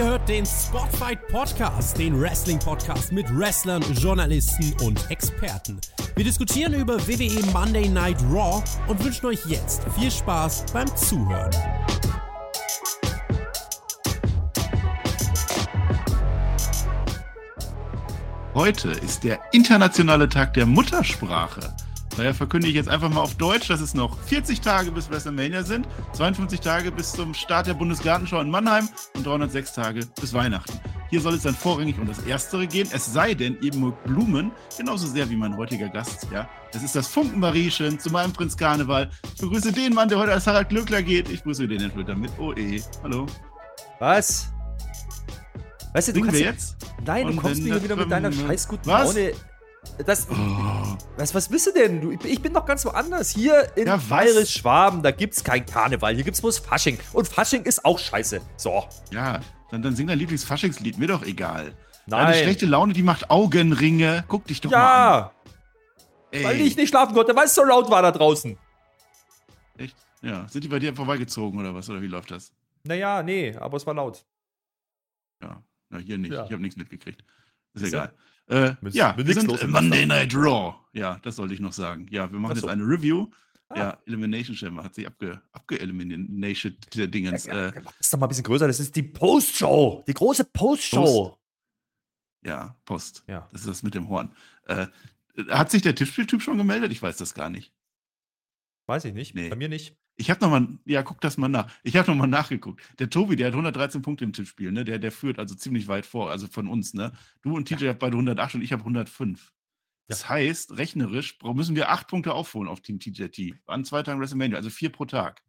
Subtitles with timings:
[0.00, 5.78] Ihr hört den Spotfight Podcast, den Wrestling-Podcast mit Wrestlern, Journalisten und Experten.
[6.16, 11.50] Wir diskutieren über WWE Monday Night Raw und wünschen euch jetzt viel Spaß beim Zuhören.
[18.54, 21.74] Heute ist der internationale Tag der Muttersprache.
[22.16, 25.62] Daher verkünde ich jetzt einfach mal auf Deutsch, dass es noch 40 Tage bis WrestleMania
[25.62, 30.78] sind, 52 Tage bis zum Start der Bundesgartenschau in Mannheim und 306 Tage bis Weihnachten.
[31.08, 34.52] Hier soll es dann vorrangig um das Erstere gehen, es sei denn, ihr mögt Blumen
[34.76, 36.28] genauso sehr wie mein heutiger Gast.
[36.32, 39.10] Ja, das ist das Funkenmariechen zu meinem Prinz Karneval.
[39.34, 41.28] Ich begrüße den Mann, der heute als Harald Glückler geht.
[41.28, 42.80] Ich grüße den Entwickler mit OE.
[43.02, 43.26] Hallo.
[43.98, 44.52] Was?
[45.92, 46.76] Weißt du, du Singen kannst wir jetzt?
[47.04, 49.14] Nein, du kommst wieder das wieder mit deiner scheiß guten Was?
[49.14, 49.32] Laune.
[50.06, 50.96] Das, Oh.
[51.16, 52.00] was, was bist du denn?
[52.00, 53.30] Du, ich, bin doch ganz woanders.
[53.30, 53.96] Hier in Ja?
[53.96, 56.14] Bayerisch-Schwaben, da gibt's kein Karneval.
[56.14, 56.98] Hier gibt's bloß Fasching.
[57.12, 58.40] Und Fasching ist auch scheiße.
[58.56, 58.84] So.
[59.10, 61.74] Ja, dann, dann sing dein Lieblingsfaschingslied, mir doch egal.
[62.06, 62.42] Deine Nein.
[62.42, 64.24] schlechte Laune, die macht Augenringe.
[64.28, 65.30] Guck dich doch mal an.
[66.32, 68.56] Ja, weil ich nicht schlafen konnte, weil es so laut war da draußen.
[69.76, 69.96] Echt?
[70.22, 71.88] Ja, sind die bei dir vorbeigezogen oder was?
[71.90, 72.52] Oder wie läuft das?
[72.84, 74.24] Naja, nee, aber es war laut.
[75.42, 76.32] Ja, na, hier nicht.
[76.32, 76.44] Ja.
[76.44, 77.24] Ich habe nichts mitgekriegt.
[77.74, 78.12] Ist ja- egal.
[78.50, 80.06] Äh, Mit- ja, mit wir sind äh, Monday.
[80.06, 80.74] Night Raw.
[80.92, 82.06] Ja, das sollte ich noch sagen.
[82.10, 82.66] Ja, wir machen Ach so.
[82.66, 83.28] jetzt eine Review.
[83.68, 83.78] Ah.
[83.78, 87.46] Ja, Elimination Chamber hat sich abge, abgeelimination der Dingens.
[87.46, 88.66] Äh, Das ist doch mal ein bisschen größer.
[88.66, 90.02] Das ist die Postshow.
[90.08, 91.38] Die große Postshow.
[92.44, 93.22] ja, Post.
[93.28, 93.48] Ja.
[93.52, 94.34] Das ist das mit dem Horn.
[94.66, 94.88] Äh,
[95.50, 96.90] hat sich der Tippspieltyp schon gemeldet?
[96.90, 97.72] Ich weiß das gar nicht.
[98.86, 99.36] Weiß ich nicht.
[99.36, 99.48] Nee.
[99.48, 99.96] Bei mir nicht.
[100.20, 101.72] Ich habe nochmal, ja, guck das mal nach.
[101.82, 102.82] Ich habe nochmal nachgeguckt.
[102.98, 104.84] Der Tobi, der hat 113 Punkte im Tippspiel, ne?
[104.84, 107.12] Der, der führt also ziemlich weit vor, also von uns, ne?
[107.40, 109.50] Du und TJ habt beide 108 und ich habe 105.
[110.08, 113.54] Das heißt, rechnerisch müssen wir acht Punkte aufholen auf Team TJT.
[113.64, 115.42] An zwei Tagen WrestleMania, also vier pro Tag.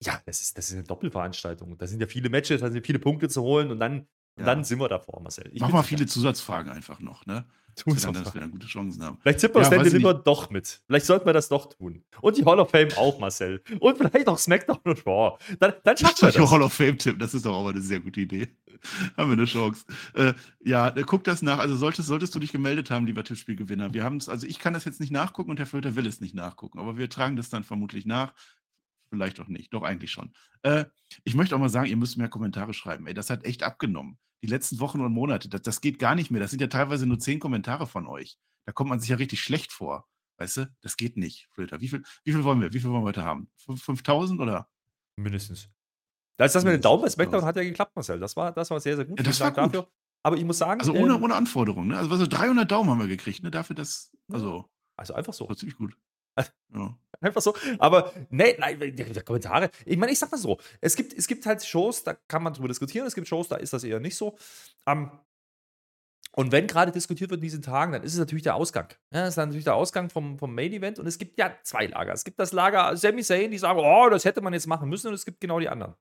[0.00, 1.76] Ja, das ist, das ist eine Doppelveranstaltung.
[1.76, 4.06] Da sind ja viele Matches, da sind viele Punkte zu holen und dann,
[4.38, 4.44] Ja.
[4.44, 5.50] dann sind wir davor, Marcel.
[5.52, 7.44] Ich Mach mal viele Zusatzfragen einfach noch, ne?
[7.76, 8.12] Tun doch.
[8.12, 9.18] dass wir dann gute Chancen haben.
[9.22, 10.82] Vielleicht zippen wir Ja, Stand Deliver doch mit.
[10.86, 12.04] Vielleicht sollten wir das doch tun.
[12.20, 13.62] Und die Hall of Fame auch, Marcel.
[13.80, 15.38] Und vielleicht auch SmackDown und Raw.
[15.58, 16.50] Dann, dann schaffen wir das.
[16.50, 18.48] Hall of Fame tippen, das ist doch auch mal eine sehr gute Idee.
[19.16, 19.84] haben wir eine Chance.
[20.14, 20.34] Äh,
[20.64, 21.58] ja, äh, guck das nach.
[21.58, 23.94] Also solltest, solltest du dich gemeldet haben, lieber Tippspielgewinner.
[23.94, 26.20] Wir haben es, also ich kann das jetzt nicht nachgucken und Herr Flöter will es
[26.20, 28.32] nicht nachgucken, aber wir tragen das dann vermutlich nach.
[29.10, 30.32] Vielleicht auch nicht, doch eigentlich schon.
[30.62, 30.86] Äh,
[31.24, 33.06] ich möchte auch mal sagen, ihr müsst mehr Kommentare schreiben.
[33.06, 34.18] Ey, das hat echt abgenommen.
[34.42, 36.40] Die letzten Wochen und Monate, das, das geht gar nicht mehr.
[36.40, 38.38] Das sind ja teilweise nur zehn Kommentare von euch.
[38.66, 40.08] Da kommt man sich ja richtig schlecht vor.
[40.38, 41.80] Weißt du, das geht nicht, Flöter.
[41.80, 42.72] Wie viel, wie viel wollen wir?
[42.72, 43.50] Wie viel wollen wir heute haben?
[43.56, 44.68] Fünf- 5000 oder?
[45.16, 45.68] Mindestens.
[46.38, 48.18] Da ist das mit dem Daumen bei SmackDown hat ja geklappt, Marcel.
[48.18, 49.18] Das war, das war sehr, sehr gut.
[49.18, 49.58] Ja, das war gut.
[49.58, 49.88] dafür.
[50.24, 51.98] Aber ich muss sagen, Also ohne, ähm, ohne Anforderung, ne?
[51.98, 53.50] Also was so 300 Daumen haben wir gekriegt, ne?
[53.50, 55.44] Dafür das, also, also einfach so.
[55.44, 55.96] das war ziemlich gut.
[56.74, 56.98] Ja.
[57.22, 57.54] Einfach so.
[57.78, 58.78] Aber nee, nein,
[59.24, 59.70] Kommentare.
[59.86, 62.52] Ich meine, ich sag mal so: es gibt, es gibt halt Shows, da kann man
[62.52, 63.06] drüber diskutieren.
[63.06, 64.36] Es gibt Shows, da ist das eher nicht so.
[64.86, 65.10] Ähm,
[66.34, 68.88] und wenn gerade diskutiert wird in diesen Tagen, dann ist es natürlich der Ausgang.
[69.12, 70.98] Ja, das ist dann natürlich der Ausgang vom, vom Main Event.
[70.98, 72.12] Und es gibt ja zwei Lager.
[72.14, 75.08] Es gibt das Lager Sami Zayn, die sagen, oh, das hätte man jetzt machen müssen.
[75.08, 75.94] Und es gibt genau die anderen.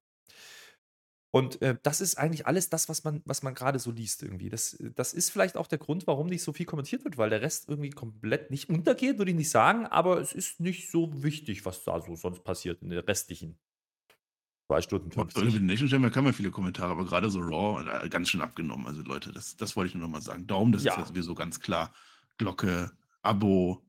[1.33, 4.49] Und äh, das ist eigentlich alles das, was man, was man gerade so liest irgendwie.
[4.49, 7.41] Das, das ist vielleicht auch der Grund, warum nicht so viel kommentiert wird, weil der
[7.41, 11.65] Rest irgendwie komplett nicht untergeht, würde ich nicht sagen, aber es ist nicht so wichtig,
[11.65, 13.57] was da so sonst passiert in der restlichen
[14.67, 15.43] zwei Stunden Bei 50.
[15.43, 18.87] Elimination Chamber kamen ja viele Kommentare, aber gerade so Raw äh, ganz schön abgenommen.
[18.87, 20.47] Also Leute, das, das wollte ich nur noch mal sagen.
[20.47, 20.93] Daumen, das Ja.
[20.93, 21.93] ist ja sowieso ganz klar.
[22.37, 22.91] Glocke,
[23.21, 23.85] Abo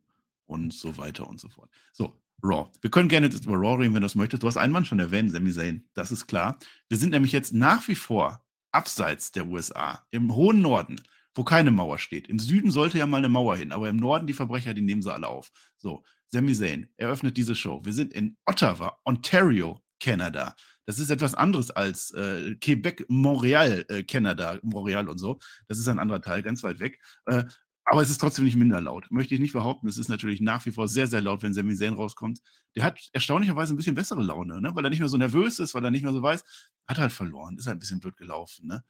[0.46, 1.70] und so weiter und so fort.
[1.92, 2.70] So, Raw.
[2.80, 4.42] Wir können gerne über Raw reden, wenn du das möchtest.
[4.42, 5.84] Du hast einen Mann schon erwähnt, Sami Zayn.
[5.94, 6.58] Das ist klar.
[6.88, 8.42] Wir sind nämlich jetzt nach wie vor
[8.72, 11.00] abseits der USA, im hohen Norden,
[11.34, 12.28] wo keine Mauer steht.
[12.28, 15.02] Im Süden sollte ja mal eine Mauer hin, aber im Norden die Verbrecher, die nehmen
[15.02, 15.50] sie alle auf.
[15.78, 17.80] So, Sami Zayn eröffnet diese Show.
[17.84, 20.56] Wir sind in Ottawa, Ontario, Kanada.
[20.84, 25.38] Das ist etwas anderes als äh, Quebec, Montreal, äh, Kanada, Montreal und so.
[25.68, 27.00] Das ist ein anderer Teil, ganz weit weg.
[27.26, 27.44] Äh,
[27.84, 29.10] aber es ist trotzdem nicht minder laut.
[29.10, 29.88] Möchte ich nicht behaupten.
[29.88, 32.40] Es ist natürlich nach wie vor sehr, sehr laut, wenn Sami Zayn rauskommt.
[32.76, 34.74] Der hat erstaunlicherweise ein bisschen bessere Laune, ne?
[34.74, 36.44] weil er nicht mehr so nervös ist, weil er nicht mehr so weiß.
[36.86, 38.68] Hat halt verloren, ist halt ein bisschen blöd gelaufen.
[38.68, 38.84] Ne?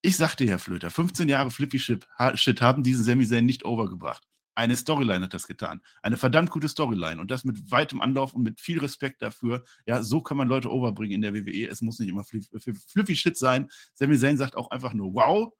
[0.00, 3.64] Ich sagte, Herr Flöter, 15 Jahre Flippy Shit, ha Shit haben diesen Sami Zayn nicht
[3.64, 4.26] overgebracht.
[4.54, 5.80] Eine Storyline hat das getan.
[6.02, 7.20] Eine verdammt gute Storyline.
[7.20, 9.64] Und das mit weitem Anlauf und mit viel Respekt dafür.
[9.86, 11.68] Ja, so kann man Leute overbringen in der WWE.
[11.68, 12.50] Es muss nicht immer flipp-
[12.90, 13.70] Flippy Shit sein.
[13.94, 15.54] Sami Zayn sagt auch einfach nur, wow,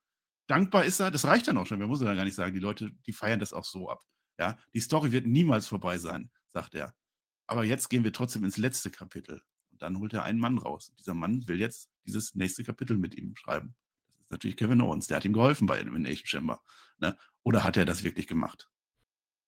[0.46, 1.10] dankbar ist er.
[1.10, 1.80] Das reicht dann auch schon.
[1.80, 4.02] Wir müssen dann gar nicht sagen, die Leute, die feiern das auch so ab.
[4.38, 6.94] Ja, die Story wird niemals vorbei sein, sagt er.
[7.46, 9.42] Aber jetzt gehen wir trotzdem ins letzte Kapitel.
[9.70, 10.92] Und dann holt er einen Mann raus.
[10.98, 13.74] Dieser Mann will jetzt dieses nächste Kapitel mit ihm schreiben.
[14.14, 15.06] Das ist natürlich Kevin Owens.
[15.06, 16.62] Der hat ihm geholfen bei Elimination Chamber.
[16.98, 17.16] Ne?
[17.42, 18.68] Oder hat er das wirklich gemacht?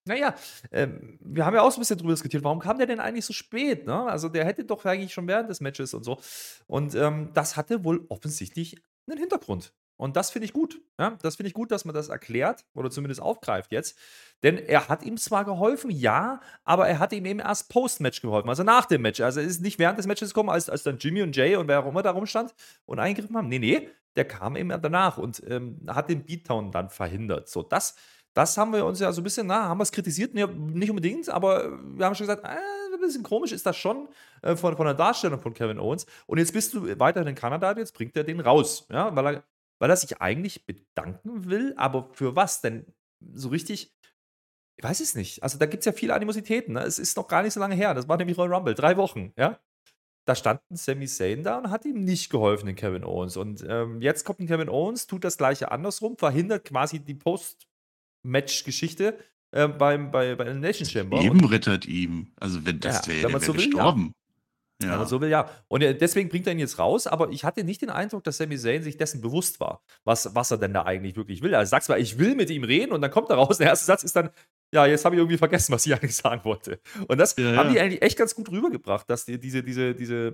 [0.06, 0.34] Naja,
[0.70, 3.24] ähm, wir haben ja auch so ein bisschen drüber diskutiert, warum kam der denn eigentlich
[3.24, 3.86] so spät?
[3.86, 4.04] Ne?
[4.04, 6.20] Also der hätte doch eigentlich schon während des Matches und so.
[6.66, 8.76] Und ähm, das hatte wohl offensichtlich
[9.06, 9.72] einen Hintergrund.
[9.96, 10.80] Und das finde ich gut.
[10.98, 11.16] Ja?
[11.22, 13.98] Das finde ich gut, dass man das erklärt oder zumindest aufgreift jetzt.
[14.42, 18.48] Denn er hat ihm zwar geholfen, ja, aber er hat ihm eben erst Post-Match geholfen,
[18.48, 19.20] also nach dem Match.
[19.20, 21.68] Also er ist nicht während des Matches gekommen, als, als dann Jimmy und Jay und
[21.68, 22.54] wer auch immer da rumstand
[22.84, 23.48] und eingegriffen haben.
[23.48, 27.48] Nee, nee, der kam eben danach und ähm, hat den Beatdown dann verhindert.
[27.48, 27.94] So, das,
[28.34, 30.34] das haben wir uns ja so ein bisschen, na, haben wir es kritisiert?
[30.34, 32.48] Nee, nicht unbedingt, aber wir haben schon gesagt, äh,
[32.94, 34.08] ein bisschen komisch ist das schon
[34.42, 36.06] äh, von, von der Darstellung von Kevin Owens.
[36.26, 39.44] Und jetzt bist du weiterhin in Kanada, jetzt bringt er den raus, ja, weil er
[39.78, 42.60] weil er sich eigentlich bedanken will, aber für was?
[42.60, 42.86] Denn
[43.20, 43.94] so richtig,
[44.76, 45.42] ich weiß es nicht.
[45.42, 46.74] Also da gibt es ja viele Animositäten.
[46.74, 46.80] Ne?
[46.80, 47.94] Es ist noch gar nicht so lange her.
[47.94, 49.60] Das war nämlich Royal Rumble, drei Wochen, ja.
[50.26, 53.36] Da stand ein Sami Zayn da und hat ihm nicht geholfen, den Kevin Owens.
[53.36, 59.18] Und ähm, jetzt kommt ein Kevin Owens, tut das gleiche andersrum, verhindert quasi die Post-Match-Geschichte
[59.50, 61.20] äh, beim, bei, bei Nation Chamber.
[61.20, 62.32] Eben rittert ihm.
[62.36, 64.06] Also wenn das ja, wäre, der wäre so gestorben.
[64.06, 64.23] Ja.
[64.86, 64.98] Ja.
[64.98, 65.48] Man so will, ja.
[65.68, 68.56] Und deswegen bringt er ihn jetzt raus, aber ich hatte nicht den Eindruck, dass Sami
[68.56, 71.54] Zayn sich dessen bewusst war, was, was er denn da eigentlich wirklich will.
[71.54, 73.86] Also sagt zwar, ich will mit ihm reden und dann kommt er raus, der erste
[73.86, 74.30] Satz ist dann,
[74.72, 76.80] ja, jetzt habe ich irgendwie vergessen, was ich eigentlich sagen wollte.
[77.08, 80.32] Und das ja, haben die eigentlich echt ganz gut rübergebracht, dass die, diese, diese, diese,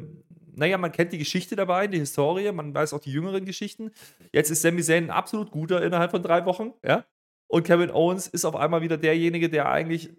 [0.54, 3.90] naja, man kennt die Geschichte dabei, die Historie, man weiß auch die jüngeren Geschichten.
[4.32, 7.04] Jetzt ist Sami Zayn ein absolut guter innerhalb von drei Wochen, ja.
[7.48, 10.10] Und Kevin Owens ist auf einmal wieder derjenige, der eigentlich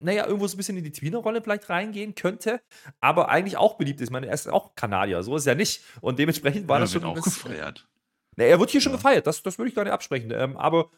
[0.00, 2.60] naja, irgendwo so ein bisschen in die Tweener-Rolle vielleicht reingehen könnte,
[3.00, 4.08] aber eigentlich auch beliebt ist.
[4.08, 5.82] Ich meine, er ist auch Kanadier, so ist er nicht.
[6.00, 7.04] Und dementsprechend war ja, das schon.
[7.04, 7.86] auch gefeiert.
[8.36, 8.84] Na, er wird hier ja.
[8.84, 10.30] schon gefeiert, das, das würde ich gar nicht absprechen.
[10.30, 10.90] Ähm, aber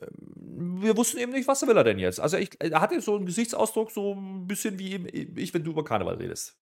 [0.00, 2.20] ähm, wir wussten eben nicht, was will er denn jetzt.
[2.20, 4.96] Also ich, er hatte so einen Gesichtsausdruck, so ein bisschen wie
[5.36, 6.58] ich, wenn du über Karneval redest.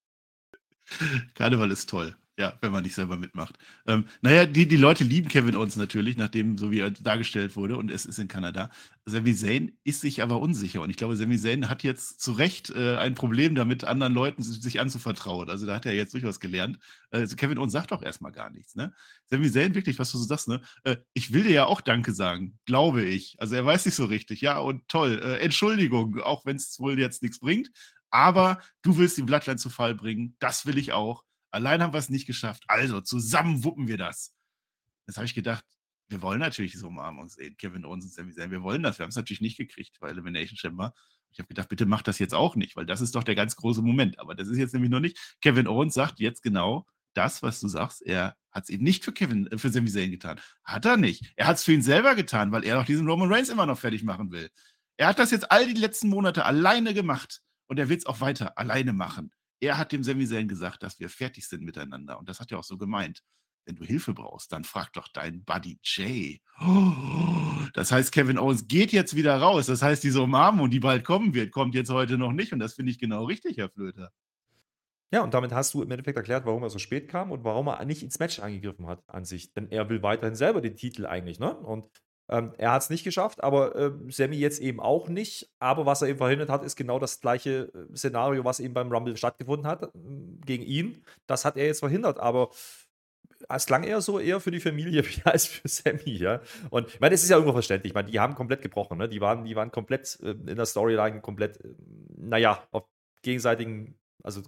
[1.34, 2.16] Karneval ist toll.
[2.38, 3.56] Ja, wenn man nicht selber mitmacht.
[3.86, 7.78] Ähm, naja, die, die Leute lieben Kevin Owens natürlich, nachdem so wie er dargestellt wurde
[7.78, 8.68] und es ist in Kanada.
[9.06, 12.68] Sami Zayn ist sich aber unsicher und ich glaube, Sami Zayn hat jetzt zu Recht
[12.68, 15.48] äh, ein Problem damit, anderen Leuten sich anzuvertrauen.
[15.48, 16.78] Also da hat er jetzt durchaus gelernt.
[17.10, 18.74] Also Kevin Owens sagt doch erstmal gar nichts.
[18.74, 18.92] Ne?
[19.30, 20.60] Sami Zayn, wirklich, was du so sagst, ne?
[20.84, 23.36] Äh, ich will dir ja auch Danke sagen, glaube ich.
[23.38, 24.42] Also er weiß nicht so richtig.
[24.42, 25.22] Ja, und toll.
[25.24, 27.70] Äh, Entschuldigung, auch wenn es wohl jetzt nichts bringt.
[28.10, 30.36] Aber du willst die Blattline zu Fall bringen.
[30.38, 31.25] Das will ich auch.
[31.56, 32.64] Allein haben wir es nicht geschafft.
[32.68, 34.34] Also, zusammen wuppen wir das.
[35.06, 35.64] Jetzt habe ich gedacht,
[36.08, 38.50] wir wollen natürlich diese Umarmung sehen, Kevin Owens und Sami Zayn.
[38.50, 38.98] Wir wollen das.
[38.98, 40.92] Wir haben es natürlich nicht gekriegt bei Elimination Chamber.
[41.32, 43.56] Ich habe gedacht, bitte mach das jetzt auch nicht, weil das ist doch der ganz
[43.56, 44.18] große Moment.
[44.18, 45.36] Aber das ist jetzt nämlich noch nicht.
[45.40, 48.02] Kevin Owens sagt jetzt genau das, was du sagst.
[48.02, 50.38] Er hat es eben nicht für Kevin, äh, für Sami Zayn getan.
[50.62, 51.32] Hat er nicht.
[51.36, 53.78] Er hat es für ihn selber getan, weil er auch diesen Roman Reigns immer noch
[53.78, 54.50] fertig machen will.
[54.98, 58.20] Er hat das jetzt all die letzten Monate alleine gemacht und er wird es auch
[58.20, 59.32] weiter alleine machen.
[59.60, 62.18] Er hat dem Zayn gesagt, dass wir fertig sind miteinander.
[62.18, 63.22] Und das hat er auch so gemeint.
[63.64, 66.40] Wenn du Hilfe brauchst, dann frag doch deinen Buddy Jay.
[67.74, 69.66] das heißt, Kevin Owens geht jetzt wieder raus.
[69.66, 72.52] Das heißt, diese Umarmung, die bald kommen wird, kommt jetzt heute noch nicht.
[72.52, 74.12] Und das finde ich genau richtig, Herr Flöter.
[75.12, 77.68] Ja, und damit hast du im Endeffekt erklärt, warum er so spät kam und warum
[77.68, 79.52] er nicht ins Match eingegriffen hat an sich.
[79.52, 81.56] Denn er will weiterhin selber den Titel eigentlich, ne?
[81.56, 81.88] Und
[82.28, 85.48] ähm, er hat es nicht geschafft, aber äh, Sammy jetzt eben auch nicht.
[85.60, 88.90] Aber was er eben verhindert hat, ist genau das gleiche äh, Szenario, was eben beim
[88.90, 89.88] Rumble stattgefunden hat, äh,
[90.44, 91.04] gegen ihn.
[91.26, 92.18] Das hat er jetzt verhindert.
[92.18, 92.50] Aber
[93.48, 96.40] es klang eher so eher für die Familie als für Sammy, ja.
[96.70, 97.90] Und ich meine, es ist ja irgendwo verständlich.
[97.90, 99.08] Ich meine, die haben komplett gebrochen, ne?
[99.08, 101.74] Die waren, die waren komplett äh, in der Storyline komplett, äh,
[102.16, 102.84] naja, auf
[103.22, 104.42] gegenseitigen also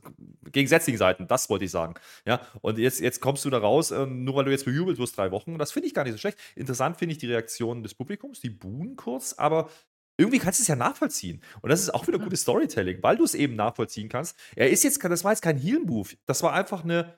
[0.50, 1.94] gegensätzlichen Seiten, das wollte ich sagen.
[2.26, 5.16] Ja, und jetzt, jetzt kommst du da raus, äh, nur weil du jetzt bejubelt wirst,
[5.16, 5.58] drei Wochen.
[5.58, 6.38] Das finde ich gar nicht so schlecht.
[6.56, 9.70] Interessant finde ich die Reaktion des Publikums, die buhen kurz, aber
[10.18, 11.40] irgendwie kannst du es ja nachvollziehen.
[11.62, 14.36] Und das ist auch wieder gutes Storytelling, weil du es eben nachvollziehen kannst.
[14.56, 16.08] Er ist jetzt, das war jetzt kein Heal-Move.
[16.26, 17.14] Das war einfach eine,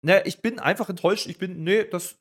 [0.00, 1.26] ne, ich bin einfach enttäuscht.
[1.26, 2.18] Ich bin, nee, das,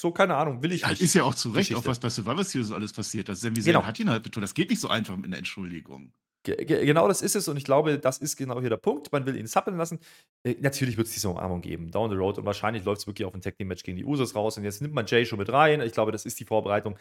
[0.00, 1.02] so, keine Ahnung, will ich ja, nicht.
[1.02, 3.28] Ist ja auch zu Recht, auch was bei Survivor Series alles passiert.
[3.28, 3.84] Das Sami genau.
[3.84, 4.42] hat ihn halt betont.
[4.42, 6.12] Das geht nicht so einfach mit einer Entschuldigung.
[6.44, 9.10] Genau das ist es und ich glaube, das ist genau hier der Punkt.
[9.12, 9.98] Man will ihn sappeln lassen.
[10.44, 13.26] Äh, natürlich wird es diese Umarmung geben, down the road und wahrscheinlich läuft es wirklich
[13.26, 15.38] auf ein Tag Team Match gegen die Usos raus und jetzt nimmt man Jay schon
[15.38, 15.80] mit rein.
[15.80, 16.98] Ich glaube, das ist die Vorbereitung.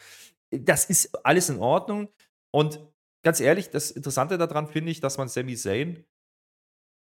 [0.50, 2.10] Das ist alles in Ordnung
[2.52, 2.80] und
[3.24, 6.06] ganz ehrlich, das Interessante daran finde ich, dass man Sami Zayn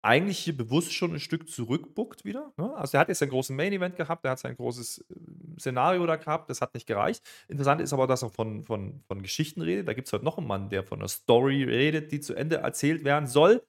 [0.01, 2.51] eigentlich hier bewusst schon ein Stück zurückbuckt wieder.
[2.58, 2.75] Ne?
[2.75, 6.15] Also, er hat jetzt einen großen Main-Event gehabt, er hat sein großes äh, Szenario da
[6.15, 7.24] gehabt, das hat nicht gereicht.
[7.48, 9.88] Interessant ist aber, dass er von, von, von Geschichten redet.
[9.88, 12.58] Da gibt es heute noch einen Mann, der von einer Story redet, die zu Ende
[12.58, 13.63] erzählt werden soll.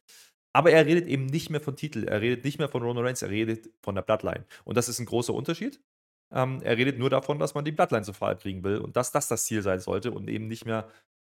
[0.55, 3.23] Aber er redet eben nicht mehr von Titel, er redet nicht mehr von Roman Reigns,
[3.23, 4.45] er redet von der Bloodline.
[4.65, 5.81] Und das ist ein großer Unterschied.
[6.31, 9.13] Ähm, er redet nur davon, dass man die Bloodline zu Fall kriegen will und dass
[9.13, 10.89] das das Ziel sein sollte und eben nicht mehr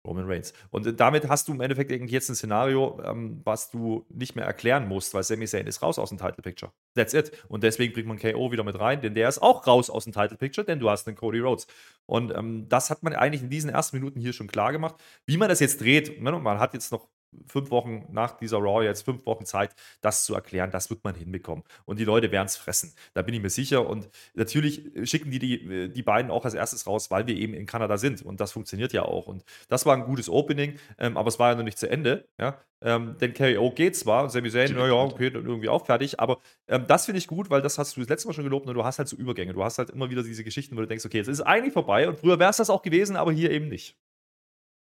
[0.05, 0.53] Roman Reigns.
[0.71, 4.45] Und äh, damit hast du im Endeffekt jetzt ein Szenario, ähm, was du nicht mehr
[4.45, 6.73] erklären musst, weil Sami Zayn ist raus aus dem Title Picture.
[6.95, 7.33] That's it.
[7.49, 10.13] Und deswegen bringt man KO wieder mit rein, denn der ist auch raus aus dem
[10.13, 11.67] Title Picture, denn du hast einen Cody Rhodes.
[12.07, 14.97] Und ähm, das hat man eigentlich in diesen ersten Minuten hier schon klar gemacht.
[15.27, 16.33] Wie man das jetzt dreht, ne?
[16.33, 17.09] man hat jetzt noch
[17.47, 20.71] fünf Wochen nach dieser Raw jetzt fünf Wochen Zeit, das zu erklären.
[20.71, 21.65] Das wird man hinbekommen.
[21.85, 22.95] Und die Leute werden es fressen.
[23.15, 23.89] Da bin ich mir sicher.
[23.89, 27.67] Und natürlich schicken die, die die beiden auch als erstes raus, weil wir eben in
[27.67, 28.23] Kanada sind.
[28.23, 29.27] Und das funktioniert ja auch.
[29.27, 32.29] Und das war ein gutes Opening, ähm, aber es war ja noch nicht zu Ende.
[32.39, 32.59] Ja?
[32.83, 36.39] Ähm, denn KO geht zwar, Sami Zayn, naja, okay, dann irgendwie auch fertig, aber
[36.69, 38.75] ähm, das finde ich gut, weil das hast du das letzte Mal schon gelobt und
[38.75, 39.55] du hast halt so Übergänge.
[39.55, 41.73] Du hast halt immer wieder diese Geschichten, wo du denkst, okay, jetzt ist es eigentlich
[41.73, 43.97] vorbei und früher wäre es das auch gewesen, aber hier eben nicht.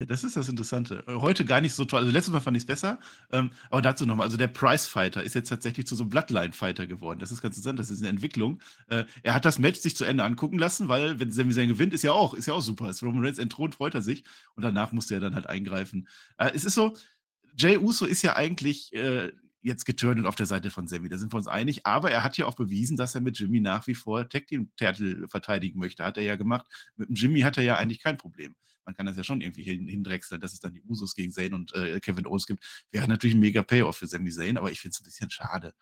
[0.06, 1.04] Das ist das Interessante.
[1.06, 2.00] Äh, heute gar nicht so toll.
[2.00, 2.98] Also letztes Mal fand ich es besser.
[3.32, 4.26] Ähm, aber dazu nochmal.
[4.26, 7.18] Also der Price Fighter ist jetzt tatsächlich zu so einem Bloodline Fighter geworden.
[7.18, 7.78] Das ist ganz interessant.
[7.78, 8.60] Das ist eine Entwicklung.
[8.88, 11.92] Äh, er hat das Match sich zu Ende angucken lassen, weil wenn Sami Zayn gewinnt,
[11.92, 12.86] ist ja auch, ist ja auch super.
[12.86, 14.24] Als Roman Reigns entthront, freut er sich.
[14.54, 16.08] Und danach musste er dann halt eingreifen.
[16.38, 16.96] Äh, es ist so,
[17.56, 21.32] Jay Uso ist ja eigentlich äh, jetzt geturnt auf der Seite von Sammy, da sind
[21.32, 21.84] wir uns einig.
[21.84, 24.70] Aber er hat ja auch bewiesen, dass er mit Jimmy nach wie vor Tag Team
[24.76, 26.04] Titel verteidigen möchte.
[26.04, 26.66] Hat er ja gemacht.
[26.96, 28.54] Mit Jimmy hat er ja eigentlich kein Problem.
[28.84, 31.74] Man kann das ja schon irgendwie hindrechseln, dass es dann die Usos gegen Zayn und
[31.74, 32.64] äh, Kevin Owens gibt.
[32.90, 35.74] Wäre natürlich ein mega Payoff für Sami Zayn, aber ich finde es ein bisschen schade.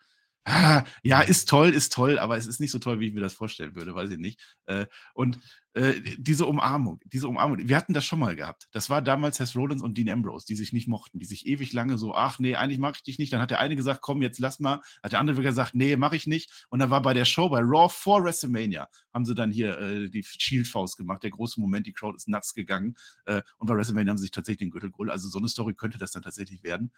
[0.45, 3.19] Ah, ja, ist toll, ist toll, aber es ist nicht so toll, wie ich mir
[3.21, 4.39] das vorstellen würde, weiß ich nicht.
[4.65, 5.37] Äh, und
[5.73, 8.67] äh, diese Umarmung, diese Umarmung, wir hatten das schon mal gehabt.
[8.71, 11.71] Das war damals Seth Rollins und Dean Ambrose, die sich nicht mochten, die sich ewig
[11.73, 13.31] lange so, ach nee, eigentlich mag ich dich nicht.
[13.31, 14.81] Dann hat der eine gesagt, komm, jetzt lass mal.
[15.03, 16.65] Hat der andere wieder gesagt, nee, mach ich nicht.
[16.69, 20.09] Und dann war bei der Show, bei Raw vor WrestleMania, haben sie dann hier äh,
[20.09, 21.21] die Shield-Faust gemacht.
[21.21, 22.95] Der große Moment, die Crowd ist nuts gegangen.
[23.25, 25.11] Äh, und bei WrestleMania haben sie sich tatsächlich den Gürtel geholt.
[25.11, 26.91] Also so eine Story könnte das dann tatsächlich werden.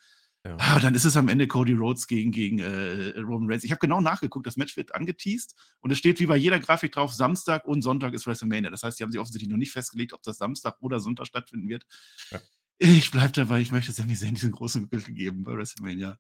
[0.43, 0.57] Ja.
[0.57, 3.63] Ah, dann ist es am Ende Cody Rhodes gegen, gegen äh, Roman Reigns.
[3.63, 6.91] Ich habe genau nachgeguckt, das Match wird angeteased und es steht wie bei jeder Grafik
[6.93, 8.71] drauf, Samstag und Sonntag ist WrestleMania.
[8.71, 11.69] Das heißt, die haben sich offensichtlich noch nicht festgelegt, ob das Samstag oder Sonntag stattfinden
[11.69, 11.85] wird.
[12.31, 12.39] Ja.
[12.79, 16.17] Ich bleibe dabei, ich möchte Sami Zayn diesen großen Gürtel geben bei WrestleMania.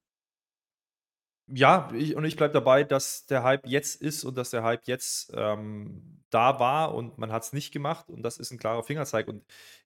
[1.47, 4.87] Ja, ich, und ich bleibe dabei, dass der Hype jetzt ist und dass der Hype
[4.87, 8.83] jetzt ähm, da war und man hat es nicht gemacht und das ist ein klarer
[8.83, 9.27] Fingerzeig.
[9.27, 9.43] Und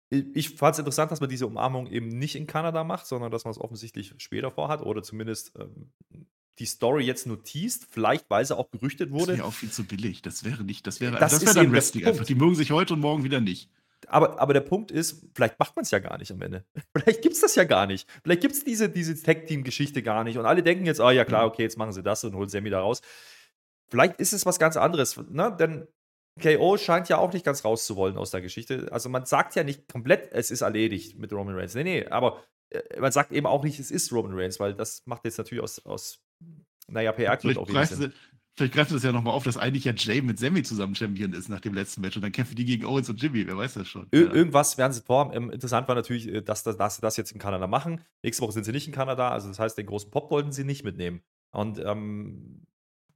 [0.10, 3.44] ich fand es interessant, dass man diese Umarmung eben nicht in Kanada macht, sondern dass
[3.44, 5.92] man es offensichtlich später vorhat oder zumindest ähm,
[6.60, 9.28] die Story jetzt nur teast, vielleicht weil sie auch gerüchtet wurde.
[9.28, 10.22] Das wäre auch viel zu billig.
[10.22, 12.26] Das wäre nicht, das wäre, das, das wäre dann Wrestling einfach.
[12.26, 13.70] Die mögen sich heute und morgen wieder nicht.
[14.08, 16.64] Aber, aber der Punkt ist, vielleicht macht man es ja gar nicht am Ende.
[16.96, 18.08] Vielleicht gibt es das ja gar nicht.
[18.22, 20.38] Vielleicht gibt es diese, diese Tag-Team-Geschichte gar nicht.
[20.38, 22.50] Und alle denken jetzt, ah oh, ja klar, okay, jetzt machen sie das und holen
[22.50, 23.02] Sammy da raus.
[23.88, 25.18] Vielleicht ist es was ganz anderes.
[25.30, 25.56] Ne?
[25.58, 25.88] Denn
[26.42, 28.90] KO scheint ja auch nicht ganz rauszuwollen aus der Geschichte.
[28.92, 31.76] Also man sagt ja nicht komplett, es ist erledigt mit Roman Reigns.
[31.76, 35.04] Nee, nee, aber äh, man sagt eben auch nicht, es ist Roman Reigns, weil das
[35.06, 36.20] macht jetzt natürlich aus, aus
[36.88, 38.14] naja, PR-Gründen auch wieder Sinn.
[38.58, 41.50] Vielleicht greift das ja nochmal auf, dass eigentlich ja Jay mit Sammy zusammen Champion ist
[41.50, 43.88] nach dem letzten Match und dann kämpfen die gegen Owens und Jimmy, wer weiß das
[43.90, 44.08] schon.
[44.12, 44.34] Ir.
[44.34, 45.34] Irgendwas werden sie vor.
[45.34, 48.02] Ähm, interessant war natürlich, äh, dass, dass, dass, sie das jetzt in Kanada machen.
[48.24, 50.64] Nächste Woche sind sie nicht in Kanada, also das heißt, den großen Pop wollten sie
[50.64, 51.22] nicht mitnehmen.
[51.52, 52.66] Und ähm,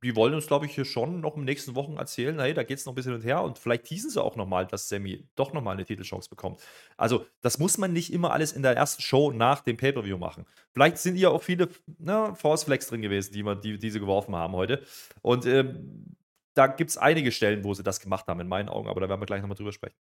[0.04, 2.64] die wollen uns, glaube ich, hier schon noch in den nächsten Wochen erzählen, hey, da
[2.64, 4.88] geht es noch ein bisschen hin und her und vielleicht teasen sie auch nochmal, dass
[4.88, 6.62] Sammy doch nochmal eine Titelchance bekommt.
[6.96, 10.46] Also, das muss man nicht immer alles in der ersten Show nach dem Pay-Per-View machen.
[10.72, 14.00] Vielleicht sind hier auch viele ne, Force Flex drin gewesen, die, man, die, die sie
[14.00, 14.84] geworfen haben heute.
[15.22, 16.16] Und ähm,
[16.54, 19.10] da gibt es einige Stellen, wo sie das gemacht haben, in meinen Augen, aber da
[19.10, 19.96] werden wir gleich nochmal drüber sprechen.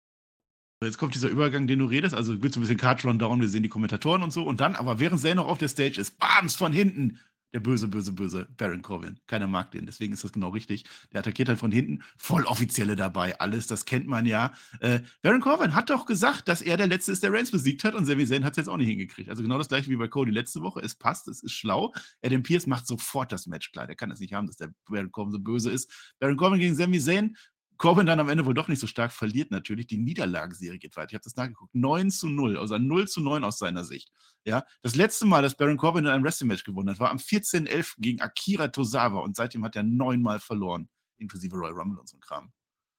[0.84, 2.14] Jetzt kommt dieser Übergang, den du redest.
[2.14, 4.44] Also gibt es ein bisschen Card Rundown, wir sehen die Kommentatoren und so.
[4.44, 7.20] Und dann, aber während Zane noch auf der Stage ist, bams, von hinten
[7.54, 9.20] der böse, böse, böse Baron Corbin.
[9.28, 10.86] Keiner mag den, deswegen ist das genau richtig.
[11.14, 14.54] Der attackiert halt von hinten, voll offizielle dabei, alles, das kennt man ja.
[14.80, 17.96] Äh, Baron Corbin hat doch gesagt, dass er der Letzte ist, der Reigns besiegt hat
[17.96, 19.30] und Sami Zayn hat es jetzt auch nicht hingekriegt.
[19.30, 20.82] Also genau das gleiche wie bei Cody letzte Woche.
[20.82, 21.94] Es passt, es ist schlau.
[22.22, 23.88] Adam Pierce macht sofort das Match klar.
[23.88, 25.92] Der kann es nicht haben, dass der Baron Corbin so böse ist.
[26.20, 27.36] Baron Corbin gegen Sami Zayn,
[27.78, 29.88] Corbin dann am Ende wohl doch nicht so stark verliert natürlich.
[29.88, 31.10] Die Niederlagenserie geht weiter.
[31.12, 31.74] Ich habe das nachgeguckt.
[31.76, 34.12] 9 zu 0, also 0 zu 9 aus seiner Sicht.
[34.46, 37.96] Ja, das letzte Mal, dass Baron Corbin in einem Wrestling-Match gewonnen hat, war am 14.11.
[38.00, 42.22] gegen Akira Tozawa und seitdem hat er neunmal verloren, inklusive Royal Rumble und so ein
[42.22, 42.52] Kram.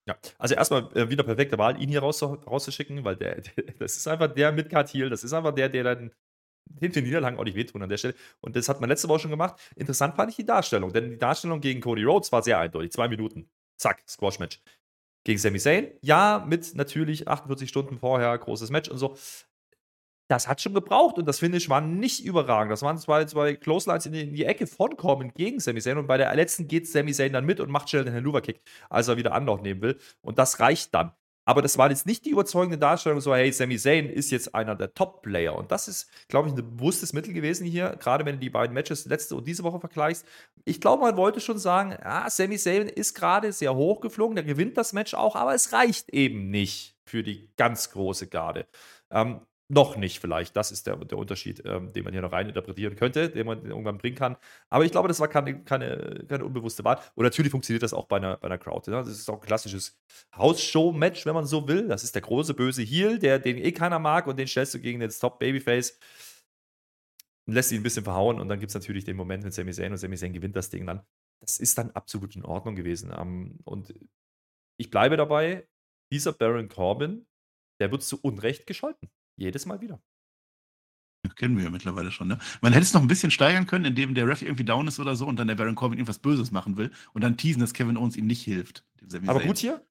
[0.07, 3.97] Ja, also erstmal äh, wieder perfekte Wahl, ihn hier raus, rauszuschicken, weil der, der, das
[3.97, 6.11] ist einfach der mit Heel, das ist einfach der, der dann
[6.81, 8.15] hinter den Niederlagen auch nicht wehtun an der Stelle.
[8.41, 9.61] Und das hat man letzte Woche schon gemacht.
[9.77, 12.93] Interessant fand ich die Darstellung, denn die Darstellung gegen Cody Rhodes war sehr eindeutig.
[12.93, 13.51] Zwei Minuten.
[13.79, 14.61] Zack, Squash-Match.
[15.25, 19.17] Gegen Sami Zayn, ja, mit natürlich 48 Stunden vorher großes Match und so
[20.29, 22.71] das hat schon gebraucht und das Finish war nicht überragend.
[22.71, 25.99] Das waren zwei, zwei Clotheslines in die, in die Ecke von Corbin gegen Sami Zayn
[25.99, 29.09] und bei der letzten geht Sami Zayn dann mit und macht schnell den Helluva-Kick, als
[29.09, 31.13] er wieder Anlauf nehmen will und das reicht dann.
[31.49, 34.75] Aber das war jetzt nicht die überzeugende Darstellung, so, hey, Sami Zayn ist jetzt einer
[34.75, 35.57] der Top-Player.
[35.57, 38.75] Und das ist, glaube ich, ein bewusstes Mittel gewesen hier, gerade wenn du die beiden
[38.75, 40.27] Matches letzte und diese Woche vergleichst.
[40.67, 44.45] Ich glaube, man wollte schon sagen, ja, Sami Zayn ist gerade sehr hoch geflogen, der
[44.45, 48.67] gewinnt das Match auch, aber es reicht eben nicht für die ganz große Garde.
[49.11, 50.57] Ähm, noch nicht vielleicht.
[50.57, 53.99] Das ist der, der Unterschied, ähm, den man hier noch reininterpretieren könnte, den man irgendwann
[53.99, 54.37] bringen kann.
[54.71, 56.99] Aber ich glaube, das war keine, keine, keine unbewusste Wahl.
[57.15, 58.91] Und natürlich funktioniert das auch bei einer, bei einer Crowd.
[58.91, 58.99] Ja?
[58.99, 59.99] Das ist auch ein klassisches
[60.35, 61.87] Hausshow-Match, wenn man so will.
[61.87, 64.81] Das ist der große böse Heel, der, den eh keiner mag und den stellst du
[64.81, 65.99] gegen den Top-Babyface.
[67.47, 69.93] lässt ihn ein bisschen verhauen und dann gibt es natürlich den Moment mit Sami Zayn
[69.93, 71.03] und Sami Zayn gewinnt das Ding dann.
[71.41, 73.13] Das ist dann absolut in Ordnung gewesen.
[73.17, 73.95] Ähm, und
[74.79, 75.69] ich bleibe dabei,
[76.11, 77.27] dieser Baron Corbin,
[77.81, 79.11] der wird zu Unrecht gescholten.
[79.39, 80.01] Jedes Mal wieder.
[81.37, 82.39] Kennen wir ja mittlerweile schon, ne?
[82.61, 85.15] Man hätte es noch ein bisschen steigern können, indem der Ref irgendwie down ist oder
[85.15, 87.97] so und dann der Baron Corbin irgendwas Böses machen will und dann teasen, dass Kevin
[87.97, 88.85] Owens ihm nicht hilft.
[89.27, 89.85] Aber gut hier,